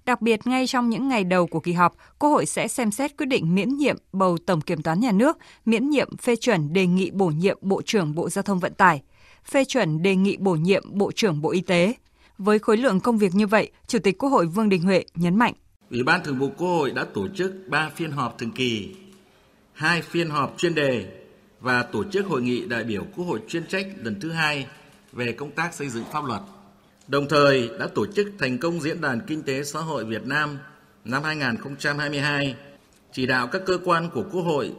Đặc 0.06 0.22
biệt, 0.22 0.48
ngay 0.48 0.68
trong 0.68 0.90
những 0.90 1.08
ngày 1.08 1.24
đầu 1.24 1.48
của 1.48 1.60
kỳ 1.60 1.74
họp, 1.74 1.96
Quốc 2.20 2.30
hội 2.30 2.46
sẽ 2.46 2.68
xem 2.68 2.92
xét 2.92 3.18
quyết 3.18 3.26
định 3.26 3.56
miễn 3.56 3.78
nhiệm 3.78 3.98
bầu 4.14 4.38
Tổng 4.46 4.62
Kiểm 4.62 4.82
toán 4.82 5.00
Nhà 5.00 5.12
nước, 5.12 5.38
miễn 5.66 5.90
nhiệm 5.90 6.18
phê 6.18 6.36
chuẩn 6.36 6.74
đề 6.74 6.86
nghị 6.86 7.12
bổ 7.12 7.28
nhiệm 7.28 7.58
Bộ 7.62 7.82
trưởng 7.82 8.16
Bộ 8.16 8.30
Giao 8.30 8.44
thông 8.44 8.60
Vận 8.60 8.74
tải, 8.74 9.02
phê 9.46 9.66
chuẩn 9.66 10.02
đề 10.02 10.16
nghị 10.16 10.38
bổ 10.38 10.56
nhiệm 10.56 10.84
Bộ 10.92 11.12
trưởng 11.12 11.42
Bộ 11.42 11.52
Y 11.52 11.62
tế. 11.62 11.94
Với 12.38 12.60
khối 12.60 12.78
lượng 12.78 13.00
công 13.00 13.18
việc 13.18 13.36
như 13.36 13.48
vậy, 13.48 13.72
Chủ 13.88 14.00
tịch 14.00 14.18
Quốc 14.18 14.30
hội 14.30 14.46
Vương 14.46 14.70
Đình 14.70 14.82
Huệ 14.82 15.06
nhấn 15.16 15.36
mạnh. 15.36 15.54
Ủy 15.92 16.04
ban 16.04 16.24
Thường 16.24 16.40
vụ 16.40 16.50
Quốc 16.58 16.68
hội 16.68 16.92
đã 16.92 17.06
tổ 17.14 17.28
chức 17.36 17.54
3 17.70 17.90
phiên 17.96 18.12
họp 18.12 18.38
thường 18.38 18.52
kỳ, 18.52 18.96
hai 19.74 20.02
phiên 20.02 20.30
họp 20.30 20.54
chuyên 20.58 20.76
đề 20.76 21.25
và 21.66 21.84
tổ 21.84 22.04
chức 22.04 22.26
hội 22.26 22.42
nghị 22.42 22.66
đại 22.66 22.84
biểu 22.84 23.04
Quốc 23.16 23.26
hội 23.26 23.40
chuyên 23.48 23.68
trách 23.68 23.88
lần 24.04 24.20
thứ 24.20 24.32
hai 24.32 24.68
về 25.12 25.32
công 25.32 25.52
tác 25.52 25.74
xây 25.74 25.90
dựng 25.90 26.04
pháp 26.12 26.26
luật. 26.26 26.42
Đồng 27.08 27.28
thời 27.30 27.70
đã 27.80 27.88
tổ 27.88 28.06
chức 28.08 28.28
thành 28.40 28.58
công 28.58 28.82
Diễn 28.82 29.02
đàn 29.02 29.22
Kinh 29.28 29.44
tế 29.44 29.64
Xã 29.64 29.80
hội 29.80 30.06
Việt 30.06 30.26
Nam 30.26 30.58
năm 31.06 31.24
2022, 31.24 32.56
chỉ 33.12 33.26
đạo 33.26 33.48
các 33.48 33.62
cơ 33.66 33.78
quan 33.86 34.10
của 34.14 34.24
Quốc 34.32 34.42
hội, 34.42 34.72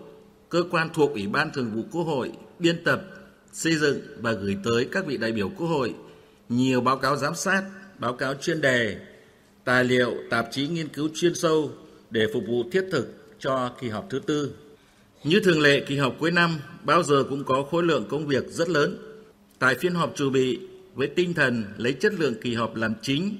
cơ 0.48 0.62
quan 0.70 0.88
thuộc 0.94 1.12
Ủy 1.12 1.26
ban 1.26 1.50
Thường 1.50 1.70
vụ 1.74 1.82
Quốc 1.92 2.02
hội 2.02 2.32
biên 2.58 2.84
tập, 2.84 3.02
xây 3.52 3.76
dựng 3.76 4.00
và 4.20 4.32
gửi 4.32 4.56
tới 4.64 4.88
các 4.92 5.06
vị 5.06 5.16
đại 5.16 5.32
biểu 5.32 5.48
Quốc 5.48 5.66
hội 5.66 5.94
nhiều 6.48 6.80
báo 6.80 6.96
cáo 6.96 7.16
giám 7.16 7.34
sát, 7.34 7.62
báo 7.98 8.12
cáo 8.12 8.34
chuyên 8.34 8.60
đề, 8.60 8.96
tài 9.64 9.84
liệu, 9.84 10.14
tạp 10.30 10.48
chí 10.50 10.68
nghiên 10.68 10.88
cứu 10.88 11.08
chuyên 11.14 11.34
sâu 11.34 11.70
để 12.10 12.26
phục 12.34 12.42
vụ 12.48 12.62
thiết 12.72 12.84
thực 12.92 13.36
cho 13.38 13.72
kỳ 13.80 13.88
họp 13.88 14.06
thứ 14.10 14.18
tư 14.18 14.54
như 15.24 15.40
thường 15.40 15.60
lệ, 15.60 15.80
kỳ 15.80 15.96
họp 15.96 16.16
cuối 16.18 16.30
năm 16.30 16.58
bao 16.84 17.02
giờ 17.02 17.24
cũng 17.28 17.44
có 17.44 17.62
khối 17.70 17.82
lượng 17.82 18.04
công 18.08 18.26
việc 18.26 18.44
rất 18.48 18.68
lớn. 18.68 18.98
Tại 19.58 19.74
phiên 19.74 19.94
họp 19.94 20.12
chủ 20.14 20.30
bị, 20.30 20.58
với 20.94 21.08
tinh 21.08 21.34
thần 21.34 21.64
lấy 21.76 21.92
chất 21.92 22.12
lượng 22.14 22.34
kỳ 22.42 22.54
họp 22.54 22.76
làm 22.76 22.94
chính 23.02 23.36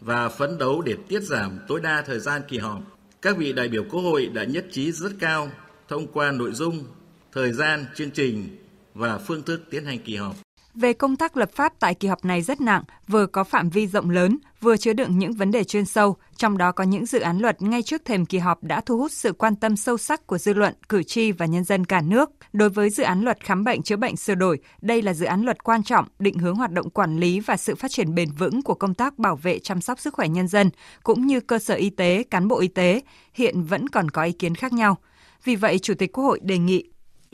và 0.00 0.28
phấn 0.28 0.58
đấu 0.58 0.82
để 0.82 0.94
tiết 1.08 1.22
giảm 1.22 1.58
tối 1.68 1.80
đa 1.80 2.02
thời 2.02 2.18
gian 2.18 2.42
kỳ 2.48 2.58
họp, 2.58 2.80
các 3.22 3.36
vị 3.36 3.52
đại 3.52 3.68
biểu 3.68 3.84
Quốc 3.90 4.00
hội 4.00 4.26
đã 4.26 4.44
nhất 4.44 4.66
trí 4.70 4.92
rất 4.92 5.12
cao 5.20 5.50
thông 5.88 6.06
qua 6.06 6.32
nội 6.32 6.52
dung, 6.52 6.84
thời 7.32 7.52
gian, 7.52 7.84
chương 7.94 8.10
trình 8.10 8.48
và 8.94 9.18
phương 9.18 9.42
thức 9.42 9.62
tiến 9.70 9.84
hành 9.84 9.98
kỳ 9.98 10.16
họp 10.16 10.45
về 10.76 10.92
công 10.92 11.16
tác 11.16 11.36
lập 11.36 11.50
pháp 11.54 11.72
tại 11.80 11.94
kỳ 11.94 12.08
họp 12.08 12.24
này 12.24 12.42
rất 12.42 12.60
nặng, 12.60 12.82
vừa 13.08 13.26
có 13.26 13.44
phạm 13.44 13.70
vi 13.70 13.86
rộng 13.86 14.10
lớn, 14.10 14.38
vừa 14.60 14.76
chứa 14.76 14.92
đựng 14.92 15.18
những 15.18 15.32
vấn 15.32 15.50
đề 15.50 15.64
chuyên 15.64 15.84
sâu, 15.84 16.16
trong 16.36 16.58
đó 16.58 16.72
có 16.72 16.84
những 16.84 17.06
dự 17.06 17.20
án 17.20 17.38
luật 17.38 17.62
ngay 17.62 17.82
trước 17.82 18.04
thềm 18.04 18.26
kỳ 18.26 18.38
họp 18.38 18.62
đã 18.64 18.80
thu 18.80 18.98
hút 18.98 19.12
sự 19.12 19.32
quan 19.32 19.56
tâm 19.56 19.76
sâu 19.76 19.98
sắc 19.98 20.26
của 20.26 20.38
dư 20.38 20.54
luận, 20.54 20.74
cử 20.88 21.02
tri 21.02 21.32
và 21.32 21.46
nhân 21.46 21.64
dân 21.64 21.84
cả 21.84 22.00
nước. 22.00 22.30
Đối 22.52 22.68
với 22.68 22.90
dự 22.90 23.02
án 23.02 23.22
luật 23.22 23.40
khám 23.40 23.64
bệnh 23.64 23.82
chữa 23.82 23.96
bệnh 23.96 24.16
sửa 24.16 24.34
đổi, 24.34 24.58
đây 24.82 25.02
là 25.02 25.14
dự 25.14 25.26
án 25.26 25.42
luật 25.42 25.64
quan 25.64 25.82
trọng 25.82 26.08
định 26.18 26.38
hướng 26.38 26.56
hoạt 26.56 26.72
động 26.72 26.90
quản 26.90 27.18
lý 27.18 27.40
và 27.40 27.56
sự 27.56 27.74
phát 27.74 27.90
triển 27.90 28.14
bền 28.14 28.30
vững 28.30 28.62
của 28.62 28.74
công 28.74 28.94
tác 28.94 29.18
bảo 29.18 29.36
vệ 29.36 29.58
chăm 29.58 29.80
sóc 29.80 30.00
sức 30.00 30.14
khỏe 30.14 30.28
nhân 30.28 30.48
dân 30.48 30.70
cũng 31.02 31.26
như 31.26 31.40
cơ 31.40 31.58
sở 31.58 31.74
y 31.74 31.90
tế, 31.90 32.22
cán 32.30 32.48
bộ 32.48 32.60
y 32.60 32.68
tế, 32.68 33.00
hiện 33.34 33.62
vẫn 33.62 33.88
còn 33.88 34.10
có 34.10 34.22
ý 34.22 34.32
kiến 34.32 34.54
khác 34.54 34.72
nhau. 34.72 34.96
Vì 35.44 35.56
vậy, 35.56 35.78
Chủ 35.78 35.94
tịch 35.94 36.12
Quốc 36.12 36.24
hội 36.24 36.40
đề 36.42 36.58
nghị 36.58 36.84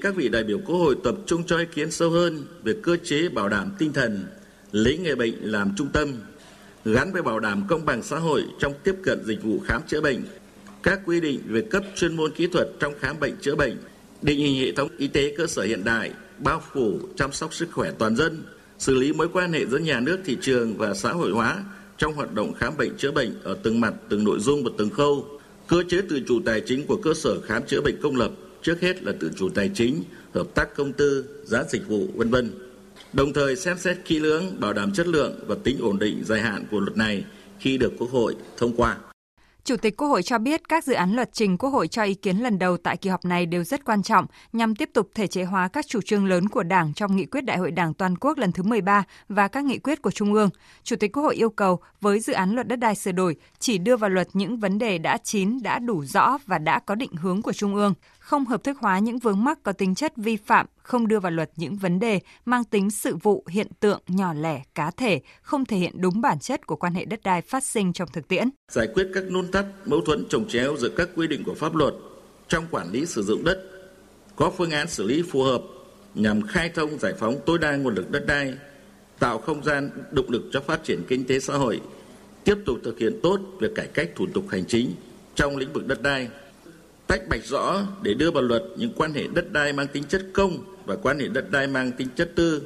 các 0.02 0.14
vị 0.16 0.28
đại 0.28 0.44
biểu 0.44 0.58
Quốc 0.66 0.76
hội 0.76 0.96
tập 1.04 1.14
trung 1.26 1.42
cho 1.46 1.58
ý 1.58 1.64
kiến 1.74 1.90
sâu 1.90 2.10
hơn 2.10 2.44
về 2.62 2.74
cơ 2.82 2.96
chế 3.04 3.28
bảo 3.28 3.48
đảm 3.48 3.72
tinh 3.78 3.92
thần 3.92 4.24
lấy 4.72 4.98
người 4.98 5.16
bệnh 5.16 5.34
làm 5.40 5.72
trung 5.76 5.88
tâm, 5.92 6.08
gắn 6.84 7.12
với 7.12 7.22
bảo 7.22 7.40
đảm 7.40 7.64
công 7.68 7.84
bằng 7.84 8.02
xã 8.02 8.18
hội 8.18 8.44
trong 8.60 8.72
tiếp 8.84 8.94
cận 9.02 9.24
dịch 9.24 9.42
vụ 9.42 9.60
khám 9.66 9.82
chữa 9.86 10.00
bệnh, 10.00 10.22
các 10.82 11.00
quy 11.06 11.20
định 11.20 11.40
về 11.46 11.60
cấp 11.60 11.82
chuyên 11.96 12.16
môn 12.16 12.30
kỹ 12.30 12.46
thuật 12.46 12.68
trong 12.80 12.94
khám 13.00 13.20
bệnh 13.20 13.36
chữa 13.40 13.54
bệnh, 13.54 13.76
định 14.22 14.38
hình 14.38 14.66
hệ 14.66 14.72
thống 14.72 14.88
y 14.98 15.08
tế 15.08 15.34
cơ 15.36 15.46
sở 15.46 15.62
hiện 15.62 15.84
đại, 15.84 16.10
bao 16.38 16.62
phủ 16.72 16.98
chăm 17.16 17.32
sóc 17.32 17.54
sức 17.54 17.68
khỏe 17.72 17.90
toàn 17.98 18.16
dân, 18.16 18.42
xử 18.78 18.94
lý 18.94 19.12
mối 19.12 19.28
quan 19.32 19.52
hệ 19.52 19.66
giữa 19.66 19.78
nhà 19.78 20.00
nước, 20.00 20.18
thị 20.24 20.36
trường 20.40 20.76
và 20.76 20.94
xã 20.94 21.12
hội 21.12 21.30
hóa 21.30 21.64
trong 21.98 22.14
hoạt 22.14 22.34
động 22.34 22.54
khám 22.54 22.76
bệnh 22.76 22.96
chữa 22.96 23.10
bệnh 23.10 23.34
ở 23.42 23.56
từng 23.62 23.80
mặt, 23.80 23.94
từng 24.08 24.24
nội 24.24 24.38
dung 24.40 24.64
và 24.64 24.70
từng 24.78 24.90
khâu, 24.90 25.26
cơ 25.68 25.82
chế 25.88 26.00
tự 26.08 26.20
chủ 26.28 26.40
tài 26.44 26.60
chính 26.60 26.86
của 26.86 26.96
cơ 26.96 27.14
sở 27.14 27.40
khám 27.40 27.62
chữa 27.66 27.80
bệnh 27.80 27.96
công 28.02 28.16
lập 28.16 28.30
trước 28.62 28.80
hết 28.80 29.02
là 29.02 29.12
tự 29.20 29.30
chủ 29.36 29.48
tài 29.48 29.70
chính, 29.74 30.02
hợp 30.34 30.46
tác 30.54 30.76
công 30.76 30.92
tư, 30.92 31.24
giá 31.44 31.64
dịch 31.64 31.88
vụ, 31.88 32.06
vân 32.14 32.30
vân. 32.30 32.50
Đồng 33.12 33.32
thời 33.32 33.56
xem 33.56 33.78
xét 33.78 33.96
kỹ 34.04 34.18
lưỡng 34.18 34.60
bảo 34.60 34.72
đảm 34.72 34.92
chất 34.92 35.06
lượng 35.06 35.44
và 35.46 35.56
tính 35.64 35.78
ổn 35.80 35.98
định 35.98 36.24
dài 36.24 36.40
hạn 36.40 36.64
của 36.70 36.80
luật 36.80 36.96
này 36.96 37.24
khi 37.58 37.78
được 37.78 37.92
Quốc 37.98 38.10
hội 38.10 38.36
thông 38.56 38.76
qua. 38.76 38.96
Chủ 39.64 39.76
tịch 39.76 39.96
Quốc 39.96 40.08
hội 40.08 40.22
cho 40.22 40.38
biết 40.38 40.68
các 40.68 40.84
dự 40.84 40.92
án 40.92 41.12
luật 41.14 41.32
trình 41.32 41.58
Quốc 41.58 41.70
hội 41.70 41.88
cho 41.88 42.02
ý 42.02 42.14
kiến 42.14 42.36
lần 42.36 42.58
đầu 42.58 42.76
tại 42.76 42.96
kỳ 42.96 43.10
họp 43.10 43.24
này 43.24 43.46
đều 43.46 43.64
rất 43.64 43.84
quan 43.84 44.02
trọng 44.02 44.26
nhằm 44.52 44.74
tiếp 44.74 44.90
tục 44.92 45.10
thể 45.14 45.26
chế 45.26 45.44
hóa 45.44 45.68
các 45.68 45.86
chủ 45.86 46.00
trương 46.00 46.26
lớn 46.26 46.48
của 46.48 46.62
Đảng 46.62 46.94
trong 46.94 47.16
nghị 47.16 47.26
quyết 47.26 47.40
Đại 47.40 47.58
hội 47.58 47.70
Đảng 47.70 47.94
toàn 47.94 48.16
quốc 48.18 48.38
lần 48.38 48.52
thứ 48.52 48.62
13 48.62 49.04
và 49.28 49.48
các 49.48 49.64
nghị 49.64 49.78
quyết 49.78 50.02
của 50.02 50.10
Trung 50.10 50.34
ương. 50.34 50.50
Chủ 50.84 50.96
tịch 50.96 51.12
Quốc 51.12 51.22
hội 51.22 51.34
yêu 51.34 51.50
cầu 51.50 51.80
với 52.00 52.20
dự 52.20 52.32
án 52.32 52.54
luật 52.54 52.68
đất 52.68 52.76
đai 52.76 52.94
sửa 52.94 53.12
đổi 53.12 53.36
chỉ 53.58 53.78
đưa 53.78 53.96
vào 53.96 54.10
luật 54.10 54.28
những 54.32 54.56
vấn 54.56 54.78
đề 54.78 54.98
đã 54.98 55.18
chín, 55.18 55.62
đã 55.62 55.78
đủ 55.78 56.04
rõ 56.04 56.38
và 56.46 56.58
đã 56.58 56.78
có 56.78 56.94
định 56.94 57.12
hướng 57.12 57.42
của 57.42 57.52
Trung 57.52 57.74
ương, 57.74 57.94
không 58.18 58.44
hợp 58.44 58.64
thức 58.64 58.78
hóa 58.80 58.98
những 58.98 59.18
vướng 59.18 59.44
mắc 59.44 59.58
có 59.62 59.72
tính 59.72 59.94
chất 59.94 60.12
vi 60.16 60.36
phạm, 60.36 60.66
không 60.82 61.08
đưa 61.08 61.20
vào 61.20 61.32
luật 61.32 61.50
những 61.56 61.76
vấn 61.76 61.98
đề 61.98 62.20
mang 62.44 62.64
tính 62.64 62.90
sự 62.90 63.16
vụ, 63.16 63.44
hiện 63.48 63.66
tượng 63.80 64.00
nhỏ 64.08 64.34
lẻ, 64.34 64.62
cá 64.74 64.90
thể, 64.90 65.20
không 65.42 65.64
thể 65.64 65.76
hiện 65.76 66.00
đúng 66.00 66.20
bản 66.20 66.38
chất 66.38 66.66
của 66.66 66.76
quan 66.76 66.94
hệ 66.94 67.04
đất 67.04 67.22
đai 67.22 67.42
phát 67.42 67.64
sinh 67.64 67.92
trong 67.92 68.08
thực 68.12 68.28
tiễn. 68.28 68.48
Giải 68.72 68.88
quyết 68.94 69.08
các 69.14 69.24
nôn 69.30 69.48
tắc, 69.48 69.66
mâu 69.84 70.00
thuẫn 70.00 70.24
trồng 70.28 70.48
chéo 70.48 70.76
giữa 70.76 70.88
các 70.88 71.08
quy 71.16 71.26
định 71.26 71.44
của 71.44 71.54
pháp 71.54 71.74
luật 71.74 71.94
trong 72.48 72.64
quản 72.70 72.90
lý 72.92 73.06
sử 73.06 73.22
dụng 73.22 73.44
đất, 73.44 73.70
có 74.36 74.50
phương 74.50 74.70
án 74.70 74.88
xử 74.88 75.04
lý 75.04 75.22
phù 75.22 75.42
hợp 75.42 75.62
nhằm 76.14 76.42
khai 76.46 76.70
thông 76.74 76.98
giải 76.98 77.12
phóng 77.18 77.40
tối 77.46 77.58
đa 77.58 77.76
nguồn 77.76 77.94
lực 77.94 78.10
đất 78.10 78.26
đai, 78.26 78.54
tạo 79.18 79.38
không 79.38 79.64
gian 79.64 79.90
động 80.10 80.30
lực 80.30 80.42
cho 80.52 80.60
phát 80.60 80.84
triển 80.84 81.02
kinh 81.08 81.24
tế 81.24 81.40
xã 81.40 81.56
hội, 81.56 81.80
tiếp 82.44 82.54
tục 82.66 82.78
thực 82.84 82.98
hiện 82.98 83.20
tốt 83.22 83.40
việc 83.60 83.74
cải 83.74 83.86
cách 83.86 84.10
thủ 84.16 84.26
tục 84.34 84.44
hành 84.48 84.64
chính 84.68 84.94
trong 85.34 85.56
lĩnh 85.56 85.72
vực 85.72 85.86
đất 85.86 86.02
đai, 86.02 86.28
tách 87.06 87.28
bạch 87.28 87.44
rõ 87.44 87.80
để 88.02 88.14
đưa 88.14 88.30
vào 88.30 88.42
luật 88.42 88.62
những 88.76 88.92
quan 88.96 89.14
hệ 89.14 89.26
đất 89.34 89.52
đai 89.52 89.72
mang 89.72 89.86
tính 89.86 90.04
chất 90.04 90.22
công 90.32 90.71
và 90.86 90.96
quan 90.96 91.18
hệ 91.18 91.28
đất 91.28 91.50
đai 91.50 91.66
mang 91.66 91.92
tính 91.92 92.08
chất 92.16 92.30
tư, 92.34 92.62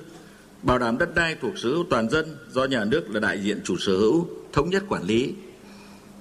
bảo 0.62 0.78
đảm 0.78 0.99
đất 0.99 1.14
đai 1.14 1.37
thuộc 1.42 1.58
sở 1.58 1.68
hữu 1.68 1.85
toàn 1.90 2.11
dân 2.11 2.26
do 2.50 2.64
nhà 2.64 2.85
nước 2.85 3.11
là 3.11 3.20
đại 3.20 3.40
diện 3.42 3.61
chủ 3.64 3.76
sở 3.76 3.92
hữu, 3.92 4.28
thống 4.52 4.70
nhất 4.70 4.82
quản 4.88 5.02
lý, 5.02 5.35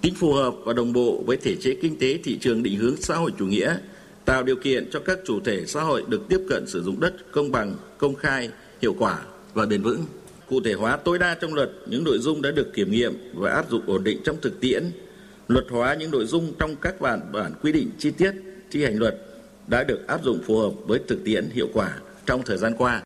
tính 0.01 0.15
phù 0.15 0.33
hợp 0.33 0.55
và 0.65 0.73
đồng 0.73 0.93
bộ 0.93 1.23
với 1.25 1.37
thể 1.37 1.55
chế 1.55 1.75
kinh 1.81 1.99
tế 1.99 2.19
thị 2.23 2.37
trường 2.41 2.63
định 2.63 2.75
hướng 2.75 2.95
xã 2.97 3.15
hội 3.15 3.31
chủ 3.39 3.45
nghĩa, 3.45 3.77
tạo 4.25 4.43
điều 4.43 4.55
kiện 4.55 4.89
cho 4.91 4.99
các 4.99 5.19
chủ 5.25 5.39
thể 5.39 5.65
xã 5.65 5.81
hội 5.81 6.03
được 6.07 6.21
tiếp 6.29 6.39
cận 6.49 6.67
sử 6.67 6.83
dụng 6.83 6.99
đất 6.99 7.31
công 7.31 7.51
bằng, 7.51 7.75
công 7.97 8.15
khai, 8.15 8.49
hiệu 8.81 8.95
quả 8.99 9.21
và 9.53 9.65
bền 9.65 9.81
vững. 9.81 10.05
Cụ 10.49 10.61
thể 10.61 10.73
hóa 10.73 10.97
tối 10.97 11.19
đa 11.19 11.35
trong 11.35 11.53
luật 11.53 11.71
những 11.87 12.03
nội 12.03 12.19
dung 12.19 12.41
đã 12.41 12.51
được 12.51 12.73
kiểm 12.73 12.91
nghiệm 12.91 13.13
và 13.33 13.51
áp 13.51 13.69
dụng 13.69 13.81
ổn 13.87 14.03
định 14.03 14.21
trong 14.23 14.37
thực 14.41 14.59
tiễn, 14.59 14.83
luật 15.47 15.65
hóa 15.69 15.95
những 15.95 16.11
nội 16.11 16.25
dung 16.25 16.53
trong 16.59 16.75
các 16.75 17.01
bản 17.01 17.19
bản 17.33 17.53
quy 17.61 17.71
định 17.71 17.89
chi 17.97 18.11
tiết 18.11 18.31
thi 18.71 18.83
hành 18.83 18.97
luật 18.97 19.15
đã 19.67 19.83
được 19.83 20.07
áp 20.07 20.23
dụng 20.23 20.39
phù 20.47 20.57
hợp 20.57 20.71
với 20.87 20.99
thực 21.07 21.21
tiễn 21.25 21.49
hiệu 21.49 21.67
quả 21.73 21.97
trong 22.25 22.41
thời 22.45 22.57
gian 22.57 22.73
qua. 22.77 23.03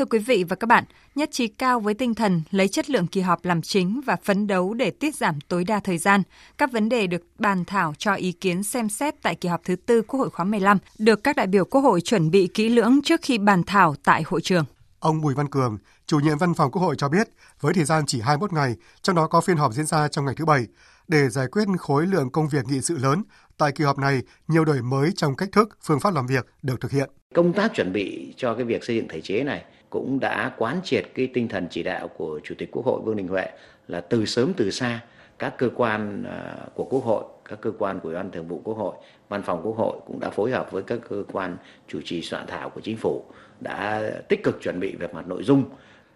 Thưa 0.00 0.06
quý 0.06 0.18
vị 0.18 0.44
và 0.48 0.56
các 0.56 0.66
bạn, 0.66 0.84
nhất 1.14 1.30
trí 1.32 1.48
cao 1.48 1.80
với 1.80 1.94
tinh 1.94 2.14
thần 2.14 2.42
lấy 2.50 2.68
chất 2.68 2.90
lượng 2.90 3.06
kỳ 3.06 3.20
họp 3.20 3.44
làm 3.44 3.62
chính 3.62 4.00
và 4.06 4.16
phấn 4.16 4.46
đấu 4.46 4.74
để 4.74 4.90
tiết 4.90 5.14
giảm 5.14 5.40
tối 5.40 5.64
đa 5.64 5.80
thời 5.80 5.98
gian. 5.98 6.22
Các 6.58 6.72
vấn 6.72 6.88
đề 6.88 7.06
được 7.06 7.22
bàn 7.38 7.64
thảo 7.64 7.94
cho 7.98 8.14
ý 8.14 8.32
kiến 8.32 8.62
xem 8.62 8.88
xét 8.88 9.14
tại 9.22 9.34
kỳ 9.34 9.48
họp 9.48 9.64
thứ 9.64 9.76
tư 9.76 10.02
Quốc 10.02 10.20
hội 10.20 10.30
khóa 10.30 10.44
15 10.44 10.78
được 10.98 11.24
các 11.24 11.36
đại 11.36 11.46
biểu 11.46 11.64
Quốc 11.64 11.80
hội 11.80 12.00
chuẩn 12.00 12.30
bị 12.30 12.48
kỹ 12.54 12.68
lưỡng 12.68 13.00
trước 13.04 13.20
khi 13.22 13.38
bàn 13.38 13.62
thảo 13.62 13.94
tại 14.04 14.22
hội 14.22 14.40
trường. 14.40 14.64
Ông 15.00 15.20
Bùi 15.20 15.34
Văn 15.34 15.48
Cường, 15.48 15.78
chủ 16.06 16.18
nhiệm 16.20 16.38
văn 16.38 16.54
phòng 16.54 16.70
Quốc 16.70 16.82
hội 16.82 16.94
cho 16.98 17.08
biết, 17.08 17.28
với 17.60 17.74
thời 17.74 17.84
gian 17.84 18.06
chỉ 18.06 18.20
21 18.20 18.52
ngày, 18.52 18.74
trong 19.02 19.16
đó 19.16 19.26
có 19.26 19.40
phiên 19.40 19.56
họp 19.56 19.72
diễn 19.72 19.86
ra 19.86 20.08
trong 20.08 20.24
ngày 20.24 20.34
thứ 20.38 20.44
Bảy, 20.44 20.66
để 21.08 21.28
giải 21.28 21.46
quyết 21.52 21.64
khối 21.78 22.06
lượng 22.06 22.30
công 22.30 22.48
việc 22.48 22.66
nghị 22.66 22.80
sự 22.80 22.98
lớn, 22.98 23.22
tại 23.58 23.72
kỳ 23.72 23.84
họp 23.84 23.98
này, 23.98 24.22
nhiều 24.48 24.64
đổi 24.64 24.82
mới 24.82 25.12
trong 25.16 25.36
cách 25.36 25.48
thức, 25.52 25.78
phương 25.82 26.00
pháp 26.00 26.14
làm 26.14 26.26
việc 26.26 26.46
được 26.62 26.80
thực 26.80 26.90
hiện. 26.90 27.10
Công 27.34 27.52
tác 27.52 27.74
chuẩn 27.74 27.92
bị 27.92 28.34
cho 28.36 28.54
cái 28.54 28.64
việc 28.64 28.84
xây 28.84 28.96
dựng 28.96 29.08
thể 29.08 29.20
chế 29.20 29.42
này 29.42 29.64
cũng 29.90 30.20
đã 30.20 30.52
quán 30.58 30.80
triệt 30.84 31.04
cái 31.14 31.28
tinh 31.34 31.48
thần 31.48 31.66
chỉ 31.70 31.82
đạo 31.82 32.08
của 32.08 32.40
Chủ 32.44 32.54
tịch 32.58 32.68
Quốc 32.72 32.86
hội 32.86 33.00
Vương 33.04 33.16
Đình 33.16 33.28
Huệ 33.28 33.46
là 33.88 34.00
từ 34.00 34.26
sớm 34.26 34.52
từ 34.56 34.70
xa 34.70 35.00
các 35.40 35.54
cơ 35.58 35.68
quan 35.74 36.24
à, 36.24 36.56
của 36.74 36.84
Quốc 36.84 37.04
hội, 37.04 37.24
các 37.44 37.60
cơ 37.60 37.72
quan 37.78 38.00
của 38.00 38.08
Ủy 38.08 38.14
ban 38.14 38.30
Thường 38.30 38.48
vụ 38.48 38.60
Quốc 38.64 38.74
hội, 38.74 38.94
Văn 39.28 39.42
phòng 39.42 39.60
Quốc 39.62 39.76
hội 39.76 39.96
cũng 40.06 40.20
đã 40.20 40.30
phối 40.30 40.50
hợp 40.50 40.72
với 40.72 40.82
các 40.82 40.98
cơ 41.08 41.24
quan 41.32 41.56
chủ 41.88 42.00
trì 42.04 42.22
soạn 42.22 42.46
thảo 42.46 42.70
của 42.70 42.80
Chính 42.80 42.96
phủ 42.96 43.24
đã 43.60 44.10
tích 44.28 44.42
cực 44.42 44.62
chuẩn 44.62 44.80
bị 44.80 44.96
về 44.96 45.08
mặt 45.12 45.26
nội 45.26 45.42
dung. 45.42 45.64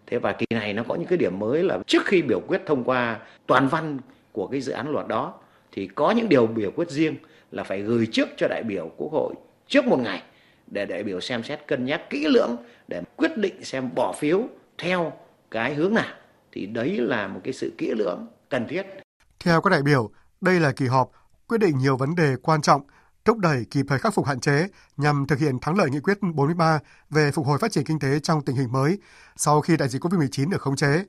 Thế 0.06 0.18
và 0.18 0.32
kỳ 0.32 0.46
này 0.50 0.72
nó 0.72 0.82
có 0.88 0.94
những 0.94 1.06
cái 1.06 1.18
điểm 1.18 1.38
mới 1.38 1.62
là 1.62 1.78
trước 1.86 2.02
khi 2.04 2.22
biểu 2.22 2.40
quyết 2.40 2.62
thông 2.66 2.84
qua 2.84 3.18
toàn 3.46 3.68
văn 3.68 3.98
của 4.32 4.46
cái 4.46 4.60
dự 4.60 4.72
án 4.72 4.92
luật 4.92 5.08
đó 5.08 5.34
thì 5.72 5.86
có 5.86 6.10
những 6.10 6.28
điều 6.28 6.46
biểu 6.46 6.70
quyết 6.70 6.90
riêng 6.90 7.16
là 7.50 7.64
phải 7.64 7.82
gửi 7.82 8.08
trước 8.12 8.28
cho 8.36 8.48
đại 8.48 8.62
biểu 8.62 8.90
Quốc 8.96 9.12
hội 9.12 9.34
trước 9.68 9.84
một 9.84 10.00
ngày 10.00 10.22
để 10.66 10.86
đại 10.86 11.02
biểu 11.02 11.20
xem 11.20 11.42
xét 11.42 11.66
cân 11.66 11.84
nhắc 11.84 12.10
kỹ 12.10 12.26
lưỡng 12.28 12.56
để 12.88 13.02
quyết 13.16 13.36
định 13.36 13.64
xem 13.64 13.90
bỏ 13.94 14.12
phiếu 14.12 14.42
theo 14.78 15.12
cái 15.50 15.74
hướng 15.74 15.94
nào 15.94 16.14
thì 16.52 16.66
đấy 16.66 16.96
là 16.98 17.28
một 17.28 17.40
cái 17.44 17.52
sự 17.52 17.72
kỹ 17.78 17.92
lưỡng 17.96 18.26
cần 18.48 18.66
thiết. 18.68 19.03
Theo 19.44 19.60
các 19.60 19.70
đại 19.70 19.82
biểu, 19.82 20.10
đây 20.40 20.60
là 20.60 20.72
kỳ 20.72 20.86
họp 20.86 21.10
quyết 21.48 21.58
định 21.58 21.78
nhiều 21.78 21.96
vấn 21.96 22.14
đề 22.14 22.36
quan 22.42 22.62
trọng, 22.62 22.82
thúc 23.24 23.38
đẩy 23.38 23.64
kịp 23.70 23.86
thời 23.88 23.98
khắc 23.98 24.14
phục 24.14 24.26
hạn 24.26 24.40
chế 24.40 24.68
nhằm 24.96 25.26
thực 25.26 25.38
hiện 25.38 25.58
thắng 25.58 25.76
lợi 25.76 25.90
nghị 25.90 26.00
quyết 26.00 26.18
43 26.34 26.78
về 27.10 27.30
phục 27.30 27.46
hồi 27.46 27.58
phát 27.58 27.72
triển 27.72 27.84
kinh 27.84 27.98
tế 27.98 28.20
trong 28.20 28.44
tình 28.44 28.56
hình 28.56 28.72
mới 28.72 28.98
sau 29.36 29.60
khi 29.60 29.76
đại 29.76 29.88
dịch 29.88 30.04
COVID-19 30.04 30.50
được 30.50 30.62
khống 30.62 30.76
chế. 30.76 31.04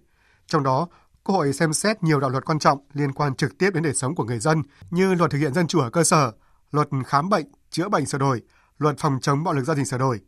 Trong 0.47 0.63
đó, 0.63 0.87
Quốc 1.23 1.35
hội 1.35 1.53
xem 1.53 1.73
xét 1.73 2.03
nhiều 2.03 2.19
đạo 2.19 2.29
luật 2.29 2.45
quan 2.45 2.59
trọng 2.59 2.79
liên 2.93 3.11
quan 3.11 3.35
trực 3.35 3.57
tiếp 3.57 3.69
đến 3.73 3.83
đời 3.83 3.93
sống 3.93 4.15
của 4.15 4.23
người 4.23 4.39
dân 4.39 4.63
như 4.89 5.13
luật 5.13 5.31
thực 5.31 5.37
hiện 5.37 5.53
dân 5.53 5.67
chủ 5.67 5.79
ở 5.79 5.89
cơ 5.89 6.03
sở, 6.03 6.31
luật 6.71 6.87
khám 7.05 7.29
bệnh, 7.29 7.45
chữa 7.69 7.89
bệnh 7.89 8.05
sửa 8.05 8.17
đổi, 8.17 8.41
luật 8.77 8.95
phòng 8.97 9.19
chống 9.21 9.43
bạo 9.43 9.53
lực 9.53 9.63
gia 9.63 9.73
đình 9.73 9.85
sửa 9.85 9.97
đổi. 9.97 10.21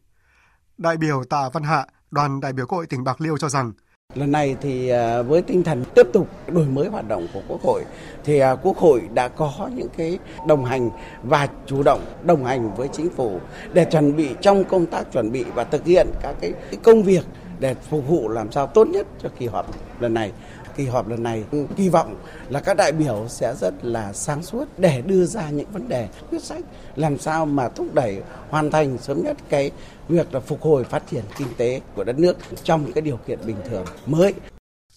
Đại 0.77 0.97
biểu 0.97 1.23
Tạ 1.23 1.49
Văn 1.53 1.63
Hạ, 1.63 1.85
đoàn 2.11 2.39
đại 2.39 2.53
biểu 2.53 2.65
Quốc 2.65 2.77
hội 2.77 2.87
tỉnh 2.87 3.03
Bạc 3.03 3.21
Liêu 3.21 3.37
cho 3.37 3.49
rằng 3.49 3.71
Lần 4.19 4.31
này 4.31 4.55
thì 4.61 4.89
à, 4.89 5.21
với 5.21 5.41
tinh 5.41 5.63
thần 5.63 5.83
tiếp 5.95 6.07
tục 6.13 6.27
đổi 6.47 6.65
mới 6.65 6.87
hoạt 6.87 7.07
động 7.07 7.27
của 7.33 7.41
Quốc 7.47 7.61
hội 7.63 7.83
thì 8.23 8.39
à, 8.39 8.55
Quốc 8.55 8.77
hội 8.77 9.01
đã 9.13 9.27
có 9.27 9.69
những 9.75 9.87
cái 9.97 10.19
đồng 10.47 10.65
hành 10.65 10.89
và 11.23 11.47
chủ 11.65 11.83
động 11.83 12.01
đồng 12.23 12.45
hành 12.45 12.75
với 12.75 12.87
chính 12.87 13.09
phủ 13.09 13.39
để 13.73 13.85
chuẩn 13.85 14.15
bị 14.15 14.29
trong 14.41 14.63
công 14.63 14.85
tác 14.85 15.11
chuẩn 15.13 15.31
bị 15.31 15.45
và 15.55 15.63
thực 15.63 15.85
hiện 15.85 16.07
các 16.21 16.35
cái 16.41 16.53
công 16.83 17.03
việc 17.03 17.25
để 17.59 17.75
phục 17.89 18.07
vụ 18.07 18.27
làm 18.29 18.51
sao 18.51 18.67
tốt 18.67 18.87
nhất 18.87 19.07
cho 19.23 19.29
kỳ 19.39 19.47
họp 19.47 19.75
lần 19.99 20.13
này. 20.13 20.31
Kỳ 20.75 20.85
họp 20.85 21.09
lần 21.09 21.23
này 21.23 21.43
ừ, 21.51 21.65
kỳ 21.75 21.89
vọng 21.89 22.15
là 22.49 22.59
các 22.59 22.77
đại 22.77 22.91
biểu 22.91 23.25
sẽ 23.27 23.53
rất 23.61 23.73
là 23.85 24.13
sáng 24.13 24.43
suốt 24.43 24.65
để 24.77 25.01
đưa 25.01 25.25
ra 25.25 25.49
những 25.49 25.67
vấn 25.71 25.89
đề 25.89 26.07
quyết 26.29 26.43
sách 26.43 26.61
làm 26.95 27.17
sao 27.17 27.45
mà 27.45 27.69
thúc 27.69 27.93
đẩy 27.93 28.21
hoàn 28.49 28.71
thành 28.71 28.97
sớm 28.97 29.23
nhất 29.23 29.37
cái 29.49 29.71
việc 30.09 30.33
là 30.33 30.39
phục 30.39 30.61
hồi 30.61 30.83
phát 30.83 31.03
triển 31.11 31.23
kinh 31.37 31.47
tế 31.57 31.81
của 31.95 32.03
đất 32.03 32.19
nước 32.19 32.37
trong 32.63 32.91
cái 32.93 33.01
điều 33.01 33.17
kiện 33.17 33.39
bình 33.45 33.57
thường 33.69 33.85
mới. 34.05 34.33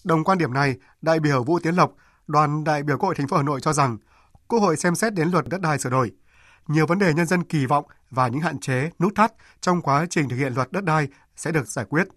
Đồng 0.03 0.23
quan 0.23 0.37
điểm 0.37 0.53
này, 0.53 0.75
đại 1.01 1.19
biểu 1.19 1.43
Vũ 1.43 1.59
Tiến 1.59 1.75
Lộc, 1.75 1.95
đoàn 2.27 2.63
đại 2.63 2.83
biểu 2.83 2.97
Quốc 2.97 3.07
hội 3.07 3.15
thành 3.15 3.27
phố 3.27 3.37
Hà 3.37 3.43
Nội 3.43 3.61
cho 3.61 3.73
rằng 3.73 3.97
Quốc 4.47 4.59
hội 4.59 4.77
xem 4.77 4.95
xét 4.95 5.13
đến 5.13 5.29
luật 5.29 5.45
đất 5.47 5.61
đai 5.61 5.79
sửa 5.79 5.89
đổi. 5.89 6.11
Nhiều 6.67 6.85
vấn 6.85 6.99
đề 6.99 7.13
nhân 7.13 7.25
dân 7.25 7.43
kỳ 7.43 7.65
vọng 7.65 7.85
và 8.09 8.27
những 8.27 8.41
hạn 8.41 8.59
chế, 8.59 8.89
nút 8.99 9.15
thắt 9.15 9.33
trong 9.61 9.81
quá 9.81 10.05
trình 10.09 10.29
thực 10.29 10.35
hiện 10.35 10.53
luật 10.53 10.71
đất 10.71 10.83
đai 10.83 11.07
sẽ 11.35 11.51
được 11.51 11.67
giải 11.67 11.85
quyết. 11.85 12.07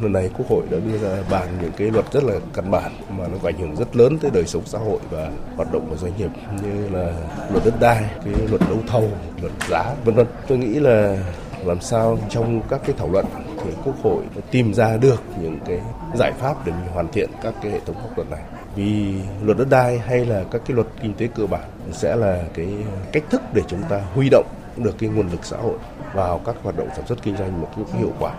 Lần 0.00 0.12
này 0.12 0.30
Quốc 0.38 0.46
hội 0.48 0.62
đã 0.70 0.78
đưa 0.86 0.98
ra 0.98 1.22
bàn 1.30 1.48
những 1.62 1.72
cái 1.76 1.90
luật 1.90 2.12
rất 2.12 2.24
là 2.24 2.34
căn 2.54 2.70
bản 2.70 2.92
mà 3.18 3.28
nó 3.28 3.38
có 3.42 3.48
ảnh 3.48 3.58
hưởng 3.58 3.76
rất 3.76 3.96
lớn 3.96 4.18
tới 4.18 4.30
đời 4.30 4.46
sống 4.46 4.62
xã 4.66 4.78
hội 4.78 4.98
và 5.10 5.30
hoạt 5.56 5.72
động 5.72 5.86
của 5.90 5.96
doanh 5.96 6.12
nghiệp 6.18 6.30
như 6.62 6.88
là 6.88 7.12
luật 7.52 7.64
đất 7.64 7.74
đai, 7.80 8.04
cái 8.24 8.34
luật 8.48 8.60
đấu 8.60 8.78
thầu, 8.86 9.10
luật 9.40 9.52
giá 9.68 9.94
vân 10.04 10.14
vân. 10.14 10.26
Tôi 10.48 10.58
nghĩ 10.58 10.80
là 10.80 11.16
làm 11.64 11.80
sao 11.80 12.18
trong 12.28 12.60
các 12.68 12.80
cái 12.86 12.94
thảo 12.98 13.08
luận 13.12 13.26
thì 13.64 13.70
Quốc 13.84 13.94
hội 14.02 14.22
tìm 14.50 14.74
ra 14.74 14.96
được 14.96 15.22
những 15.42 15.58
cái 15.66 15.80
giải 16.18 16.32
pháp 16.32 16.66
để 16.66 16.72
mình 16.72 16.92
hoàn 16.94 17.08
thiện 17.08 17.30
các 17.42 17.54
cái 17.62 17.72
hệ 17.72 17.80
thống 17.86 17.96
pháp 17.96 18.16
luật 18.16 18.30
này. 18.30 18.42
Vì 18.76 19.14
luật 19.42 19.58
đất 19.58 19.66
đai 19.70 19.98
hay 19.98 20.24
là 20.24 20.44
các 20.50 20.62
cái 20.66 20.74
luật 20.74 20.86
kinh 21.02 21.14
tế 21.14 21.28
cơ 21.34 21.46
bản 21.46 21.64
sẽ 21.92 22.16
là 22.16 22.44
cái 22.54 22.68
cách 23.12 23.24
thức 23.30 23.42
để 23.54 23.62
chúng 23.68 23.82
ta 23.88 24.00
huy 24.14 24.28
động 24.30 24.46
được 24.76 24.94
cái 24.98 25.10
nguồn 25.10 25.30
lực 25.30 25.44
xã 25.44 25.56
hội 25.56 25.78
vào 26.14 26.40
các 26.44 26.56
hoạt 26.62 26.76
động 26.76 26.88
sản 26.96 27.06
xuất 27.06 27.22
kinh 27.22 27.36
doanh 27.36 27.60
một 27.60 27.68
cách 27.76 27.86
hiệu 27.98 28.12
quả 28.20 28.34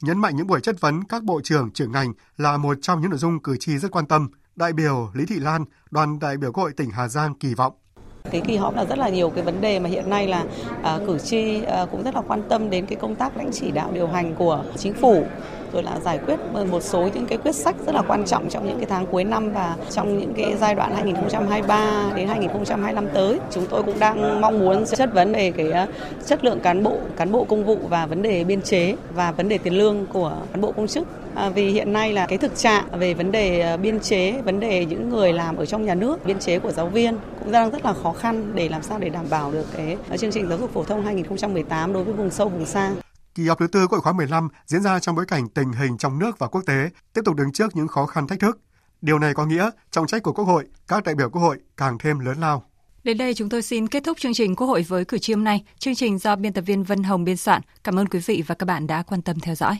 nhấn 0.00 0.18
mạnh 0.18 0.36
những 0.36 0.46
buổi 0.46 0.60
chất 0.60 0.80
vấn 0.80 1.04
các 1.04 1.24
bộ 1.24 1.40
trưởng 1.44 1.70
trưởng 1.70 1.92
ngành 1.92 2.12
là 2.36 2.56
một 2.56 2.78
trong 2.82 3.00
những 3.00 3.10
nội 3.10 3.18
dung 3.18 3.42
cử 3.42 3.56
tri 3.60 3.78
rất 3.78 3.90
quan 3.90 4.06
tâm. 4.06 4.28
Đại 4.56 4.72
biểu 4.72 5.10
Lý 5.14 5.26
Thị 5.26 5.38
Lan, 5.38 5.64
đoàn 5.90 6.18
đại 6.18 6.36
biểu 6.36 6.52
Quốc 6.52 6.62
hội 6.62 6.72
tỉnh 6.76 6.90
Hà 6.90 7.08
Giang 7.08 7.34
kỳ 7.34 7.54
vọng 7.54 7.74
cái 8.34 8.42
kỳ 8.46 8.56
họp 8.56 8.76
là 8.76 8.84
rất 8.84 8.98
là 8.98 9.08
nhiều 9.08 9.30
cái 9.30 9.44
vấn 9.44 9.60
đề 9.60 9.78
mà 9.78 9.88
hiện 9.88 10.10
nay 10.10 10.26
là 10.26 10.44
à, 10.82 10.98
cử 11.06 11.18
tri 11.18 11.64
à, 11.64 11.86
cũng 11.90 12.02
rất 12.02 12.14
là 12.14 12.22
quan 12.28 12.42
tâm 12.48 12.70
đến 12.70 12.86
cái 12.86 12.96
công 12.96 13.14
tác 13.14 13.36
lãnh 13.36 13.50
chỉ 13.52 13.70
đạo 13.70 13.90
điều 13.92 14.06
hành 14.06 14.34
của 14.34 14.64
chính 14.76 14.94
phủ 14.94 15.24
rồi 15.72 15.82
là 15.82 16.00
giải 16.00 16.18
quyết 16.26 16.36
một 16.70 16.82
số 16.82 17.08
những 17.14 17.26
cái 17.26 17.38
quyết 17.38 17.54
sách 17.54 17.76
rất 17.86 17.94
là 17.94 18.02
quan 18.08 18.24
trọng 18.26 18.48
trong 18.50 18.66
những 18.66 18.76
cái 18.76 18.86
tháng 18.86 19.06
cuối 19.06 19.24
năm 19.24 19.52
và 19.52 19.76
trong 19.90 20.18
những 20.18 20.34
cái 20.34 20.54
giai 20.60 20.74
đoạn 20.74 20.94
2023 20.94 22.12
đến 22.16 22.28
2025 22.28 23.08
tới. 23.14 23.38
Chúng 23.50 23.66
tôi 23.66 23.82
cũng 23.82 23.98
đang 23.98 24.40
mong 24.40 24.58
muốn 24.58 24.86
chất 24.86 25.14
vấn 25.14 25.32
về 25.32 25.50
cái 25.50 25.70
à, 25.70 25.86
chất 26.26 26.44
lượng 26.44 26.60
cán 26.60 26.82
bộ, 26.82 26.96
cán 27.16 27.32
bộ 27.32 27.44
công 27.44 27.64
vụ 27.64 27.78
và 27.88 28.06
vấn 28.06 28.22
đề 28.22 28.44
biên 28.44 28.62
chế 28.62 28.94
và 29.14 29.32
vấn 29.32 29.48
đề 29.48 29.58
tiền 29.58 29.78
lương 29.78 30.06
của 30.06 30.32
cán 30.52 30.60
bộ 30.60 30.72
công 30.72 30.86
chức. 30.86 31.08
À, 31.34 31.50
vì 31.50 31.70
hiện 31.70 31.92
nay 31.92 32.12
là 32.12 32.26
cái 32.26 32.38
thực 32.38 32.56
trạng 32.56 32.98
về 32.98 33.14
vấn 33.14 33.32
đề 33.32 33.60
ờ, 33.60 33.76
biên 33.76 34.00
chế, 34.00 34.42
vấn 34.42 34.60
đề 34.60 34.84
những 34.84 35.08
người 35.08 35.32
làm 35.32 35.56
ở 35.56 35.66
trong 35.66 35.84
nhà 35.84 35.94
nước, 35.94 36.26
biên 36.26 36.38
chế 36.38 36.58
của 36.58 36.72
giáo 36.72 36.88
viên 36.88 37.18
cũng 37.38 37.52
đang 37.52 37.70
rất 37.70 37.84
là 37.84 37.94
khó 38.02 38.12
khăn 38.12 38.52
để 38.54 38.68
làm 38.68 38.82
sao 38.82 38.98
để 38.98 39.08
đảm 39.08 39.26
bảo 39.30 39.52
được 39.52 39.66
cái 39.76 39.96
ờ, 40.08 40.16
chương 40.16 40.30
trình 40.30 40.48
giáo 40.48 40.58
dục 40.58 40.72
phổ 40.74 40.84
thông 40.84 41.04
2018 41.04 41.92
đối 41.92 42.04
với 42.04 42.14
vùng 42.14 42.30
sâu 42.30 42.48
vùng 42.48 42.66
xa. 42.66 42.92
Kỳ 43.34 43.48
họp 43.48 43.58
thứ 43.58 43.66
tư 43.66 43.80
Quốc 43.80 43.92
hội 43.92 44.00
khóa 44.00 44.12
15 44.12 44.48
diễn 44.66 44.82
ra 44.82 45.00
trong 45.00 45.14
bối 45.14 45.24
cảnh 45.28 45.48
tình 45.48 45.72
hình 45.72 45.98
trong 45.98 46.18
nước 46.18 46.38
và 46.38 46.46
quốc 46.46 46.62
tế 46.66 46.90
tiếp 47.12 47.20
tục 47.24 47.36
đứng 47.36 47.52
trước 47.52 47.76
những 47.76 47.88
khó 47.88 48.06
khăn 48.06 48.26
thách 48.26 48.40
thức. 48.40 48.60
Điều 49.00 49.18
này 49.18 49.34
có 49.34 49.46
nghĩa 49.46 49.70
trọng 49.90 50.06
trách 50.06 50.22
của 50.22 50.32
Quốc 50.32 50.44
hội, 50.44 50.64
các 50.88 51.04
đại 51.04 51.14
biểu 51.14 51.30
Quốc 51.30 51.42
hội 51.42 51.58
càng 51.76 51.98
thêm 51.98 52.18
lớn 52.18 52.40
lao. 52.40 52.64
Đến 53.04 53.18
đây 53.18 53.34
chúng 53.34 53.48
tôi 53.48 53.62
xin 53.62 53.88
kết 53.88 54.04
thúc 54.04 54.18
chương 54.18 54.34
trình 54.34 54.56
Quốc 54.56 54.66
hội 54.66 54.82
với 54.88 55.04
cử 55.04 55.18
tri 55.18 55.32
hôm 55.32 55.44
nay. 55.44 55.64
Chương 55.78 55.94
trình 55.94 56.18
do 56.18 56.36
biên 56.36 56.52
tập 56.52 56.60
viên 56.66 56.84
Vân 56.84 57.02
Hồng 57.02 57.24
biên 57.24 57.36
soạn. 57.36 57.62
Cảm 57.84 57.98
ơn 57.98 58.08
quý 58.08 58.18
vị 58.18 58.44
và 58.46 58.54
các 58.54 58.66
bạn 58.66 58.86
đã 58.86 59.02
quan 59.02 59.22
tâm 59.22 59.40
theo 59.40 59.54
dõi. 59.54 59.78